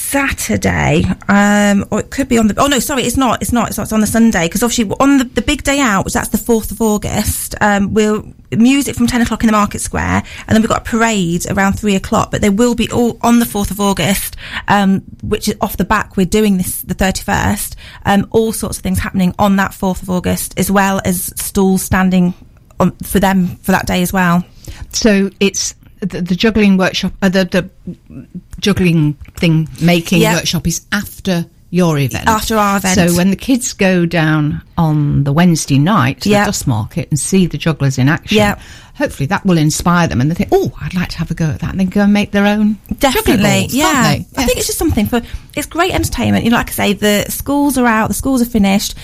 Saturday, 0.07 1.05
um, 1.29 1.85
or 1.91 1.99
it 1.99 2.11
could 2.11 2.29
be 2.29 2.39
on 2.39 2.47
the. 2.47 2.55
Oh 2.59 2.69
no, 2.69 2.79
sorry, 2.79 3.03
it's 3.03 3.17
not. 3.17 3.43
It's 3.43 3.51
not. 3.53 3.69
It's, 3.69 3.77
not, 3.77 3.85
it's 3.85 3.93
on 3.93 4.01
the 4.01 4.07
Sunday 4.07 4.47
because 4.47 4.63
obviously 4.63 4.95
on 5.01 5.19
the, 5.19 5.25
the 5.25 5.43
big 5.43 5.65
day 5.65 5.81
out, 5.81 6.05
which 6.05 6.15
that's 6.15 6.29
the 6.29 6.39
fourth 6.39 6.71
of 6.71 6.81
August. 6.81 7.57
Um, 7.61 7.93
we'll 7.93 8.25
music 8.53 8.95
from 8.95 9.09
ten 9.09 9.21
o'clock 9.21 9.43
in 9.43 9.49
the 9.49 9.53
Market 9.53 9.81
Square, 9.81 10.23
and 10.47 10.55
then 10.55 10.63
we've 10.63 10.69
got 10.69 10.87
a 10.87 10.91
parade 10.91 11.51
around 11.51 11.73
three 11.73 11.97
o'clock. 11.97 12.31
But 12.31 12.41
they 12.41 12.51
will 12.51 12.77
be 12.77 12.89
all 12.91 13.19
on 13.23 13.41
the 13.41 13.45
fourth 13.45 13.73
of 13.73 13.81
August, 13.81 14.37
um, 14.69 15.01
which 15.23 15.49
is 15.49 15.57
off 15.61 15.77
the 15.77 15.85
back. 15.85 16.17
We're 16.17 16.25
doing 16.27 16.57
this 16.57 16.83
the 16.83 16.95
thirty 16.95 17.23
first. 17.23 17.75
Um, 18.05 18.29
all 18.31 18.53
sorts 18.53 18.79
of 18.79 18.85
things 18.85 19.01
happening 19.01 19.35
on 19.41 19.57
that 19.57 19.75
fourth 19.75 20.03
of 20.03 20.09
August, 20.09 20.57
as 20.57 20.71
well 20.71 21.01
as 21.05 21.33
stalls 21.35 21.83
standing 21.83 22.33
on, 22.79 22.93
for 22.99 23.19
them 23.19 23.57
for 23.57 23.73
that 23.73 23.87
day 23.87 24.03
as 24.03 24.13
well. 24.13 24.45
So 24.93 25.31
it's 25.41 25.75
the, 26.01 26.21
the 26.23 26.35
juggling 26.37 26.77
workshop, 26.77 27.13
uh, 27.23 27.29
the 27.29 27.45
the 27.45 28.27
juggling 28.61 29.15
thing 29.37 29.69
making 29.81 30.21
Yeah. 30.23 30.35
workshop 30.37 30.67
is 30.67 30.83
after 30.93 31.47
your 31.71 31.99
event. 31.99 32.29
After 32.29 32.57
our 32.57 32.77
event. 32.79 32.95
So 32.95 33.17
when 33.17 33.31
the 33.31 33.37
kids 33.37 33.73
go 33.73 34.07
down 34.07 34.63
on 34.79 35.25
the 35.25 35.33
Wednesday 35.33 35.79
night 35.79 36.21
to 36.23 36.29
Yeah. 36.31 36.45
the 36.45 36.49
dusk 36.49 36.67
market 36.67 37.09
and 37.11 37.19
see 37.19 37.47
the 37.47 37.59
jugglers 37.59 37.99
in 37.99 38.09
action, 38.09 38.37
Yeah. 38.39 38.59
hopefully 38.95 39.27
that 39.27 39.45
will 39.45 39.59
inspire 39.59 40.07
them 40.07 40.21
and 40.21 40.31
they 40.31 40.35
think, 40.37 40.51
oh, 40.53 40.73
I'd 40.81 40.95
like 40.95 41.09
to 41.11 41.19
have 41.19 41.31
a 41.31 41.35
go 41.35 41.47
at 41.47 41.59
that, 41.61 41.71
and 41.71 41.81
then 41.81 41.89
go 41.89 42.03
and 42.03 42.13
make 42.13 42.31
their 42.31 42.47
own 42.47 42.79
Definitely, 42.99 43.63
balls, 43.63 43.75
yeah. 43.75 44.13
they? 44.15 44.27
I 44.37 44.47
think 44.47 44.59
it's 44.59 44.67
just 44.69 44.79
something 44.79 45.07
for. 45.07 45.21
It's 45.57 45.67
great 45.67 45.93
entertainment. 45.93 46.45
You 46.45 46.51
know, 46.51 46.57
like 46.57 46.71
I 46.71 46.73
say, 46.73 46.93
the 46.93 47.27
schools 47.29 47.77
are 47.77 47.87
out, 47.87 48.09
the 48.09 48.15
schools 48.15 48.41
are 48.41 48.47
finished. 48.47 48.95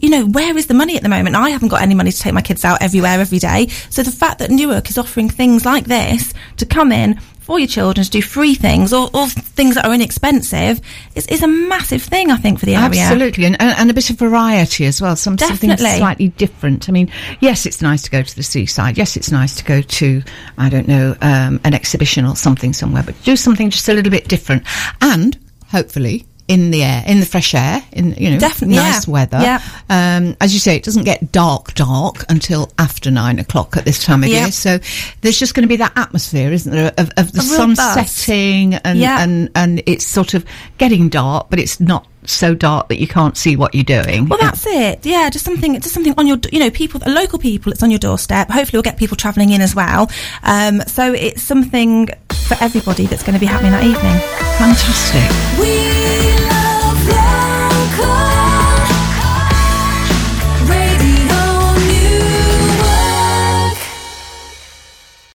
You 0.00 0.10
know, 0.10 0.26
where 0.26 0.56
is 0.56 0.66
the 0.66 0.74
money 0.74 0.96
at 0.96 1.02
the 1.02 1.08
moment? 1.08 1.36
I 1.36 1.50
haven't 1.50 1.68
got 1.68 1.82
any 1.82 1.94
money 1.94 2.12
to 2.12 2.18
take 2.18 2.34
my 2.34 2.42
kids 2.42 2.64
out 2.64 2.82
everywhere 2.82 3.20
every 3.20 3.38
day. 3.38 3.68
So 3.90 4.02
the 4.02 4.10
fact 4.10 4.38
that 4.38 4.50
Newark 4.50 4.90
is 4.90 4.98
offering 4.98 5.28
things 5.28 5.64
like 5.64 5.84
this 5.84 6.32
to 6.58 6.66
come 6.66 6.92
in 6.92 7.20
for 7.40 7.58
your 7.58 7.68
children 7.68 8.04
to 8.04 8.10
do 8.10 8.22
free 8.22 8.54
things 8.54 8.92
or, 8.92 9.10
or 9.12 9.28
things 9.28 9.74
that 9.74 9.84
are 9.84 9.92
inexpensive 9.92 10.80
is, 11.16 11.26
is 11.26 11.42
a 11.42 11.48
massive 11.48 12.02
thing, 12.02 12.30
I 12.30 12.36
think, 12.36 12.60
for 12.60 12.66
the 12.66 12.76
area. 12.76 13.02
Absolutely, 13.02 13.44
and, 13.46 13.60
and, 13.60 13.76
and 13.76 13.90
a 13.90 13.94
bit 13.94 14.10
of 14.10 14.18
variety 14.18 14.86
as 14.86 15.02
well. 15.02 15.16
Some, 15.16 15.36
something 15.38 15.76
slightly 15.76 16.28
different. 16.28 16.88
I 16.88 16.92
mean, 16.92 17.10
yes, 17.40 17.66
it's 17.66 17.82
nice 17.82 18.02
to 18.02 18.10
go 18.10 18.22
to 18.22 18.36
the 18.36 18.44
seaside. 18.44 18.96
Yes, 18.96 19.16
it's 19.16 19.32
nice 19.32 19.56
to 19.56 19.64
go 19.64 19.82
to, 19.82 20.22
I 20.56 20.68
don't 20.68 20.86
know, 20.86 21.16
um, 21.20 21.60
an 21.64 21.74
exhibition 21.74 22.24
or 22.24 22.36
something 22.36 22.72
somewhere, 22.72 23.02
but 23.02 23.20
do 23.24 23.36
something 23.36 23.70
just 23.70 23.88
a 23.88 23.92
little 23.92 24.12
bit 24.12 24.28
different. 24.28 24.62
And 25.00 25.36
hopefully 25.68 26.24
in 26.48 26.70
the 26.70 26.82
air, 26.82 27.02
in 27.06 27.20
the 27.20 27.26
fresh 27.26 27.54
air, 27.54 27.82
in, 27.92 28.14
you 28.14 28.30
know, 28.30 28.38
Definitely, 28.38 28.76
nice 28.76 29.06
yeah. 29.06 29.12
weather. 29.12 29.38
Yeah. 29.40 29.62
Um, 29.88 30.36
as 30.40 30.52
you 30.52 30.58
say, 30.60 30.76
it 30.76 30.82
doesn't 30.82 31.04
get 31.04 31.32
dark, 31.32 31.72
dark 31.74 32.24
until 32.28 32.70
after 32.78 33.10
nine 33.10 33.38
o'clock 33.38 33.76
at 33.76 33.84
this 33.84 34.04
time 34.04 34.22
of 34.22 34.28
Yeah. 34.28 34.42
year. 34.44 34.52
So 34.52 34.78
there's 35.20 35.38
just 35.38 35.54
going 35.54 35.62
to 35.62 35.68
be 35.68 35.76
that 35.76 35.92
atmosphere, 35.96 36.52
isn't 36.52 36.70
there, 36.72 36.92
of, 36.98 37.10
of 37.16 37.32
the 37.32 37.40
sun 37.42 37.74
buzz. 37.74 38.10
setting 38.10 38.74
and, 38.74 38.98
Yeah. 38.98 39.22
and, 39.22 39.50
and 39.54 39.82
it's 39.86 40.04
sort 40.06 40.34
of 40.34 40.44
getting 40.78 41.08
dark, 41.08 41.46
but 41.48 41.58
it's 41.58 41.78
not 41.80 42.06
so 42.24 42.54
dark 42.54 42.88
that 42.88 43.00
you 43.00 43.06
can't 43.08 43.36
see 43.36 43.56
what 43.56 43.74
you're 43.74 43.82
doing. 43.84 44.26
Well, 44.28 44.38
that's 44.40 44.66
it. 44.66 45.04
Yeah, 45.06 45.30
just 45.30 45.44
something, 45.44 45.74
just 45.80 45.94
something 45.94 46.14
on 46.18 46.26
your, 46.26 46.38
you 46.52 46.58
know, 46.60 46.70
people, 46.70 47.00
local 47.06 47.38
people. 47.38 47.72
It's 47.72 47.82
on 47.82 47.90
your 47.90 47.98
doorstep. 47.98 48.48
Hopefully, 48.50 48.76
we'll 48.78 48.82
get 48.82 48.96
people 48.96 49.16
travelling 49.16 49.50
in 49.50 49.60
as 49.60 49.74
well. 49.74 50.10
Um, 50.42 50.82
so 50.86 51.12
it's 51.12 51.42
something 51.42 52.08
for 52.46 52.56
everybody 52.60 53.06
that's 53.06 53.22
going 53.22 53.34
to 53.34 53.40
be 53.40 53.46
happening 53.46 53.72
that 53.72 53.84
evening. 53.84 54.18
fantastic. 54.58 55.58
We 55.60 56.01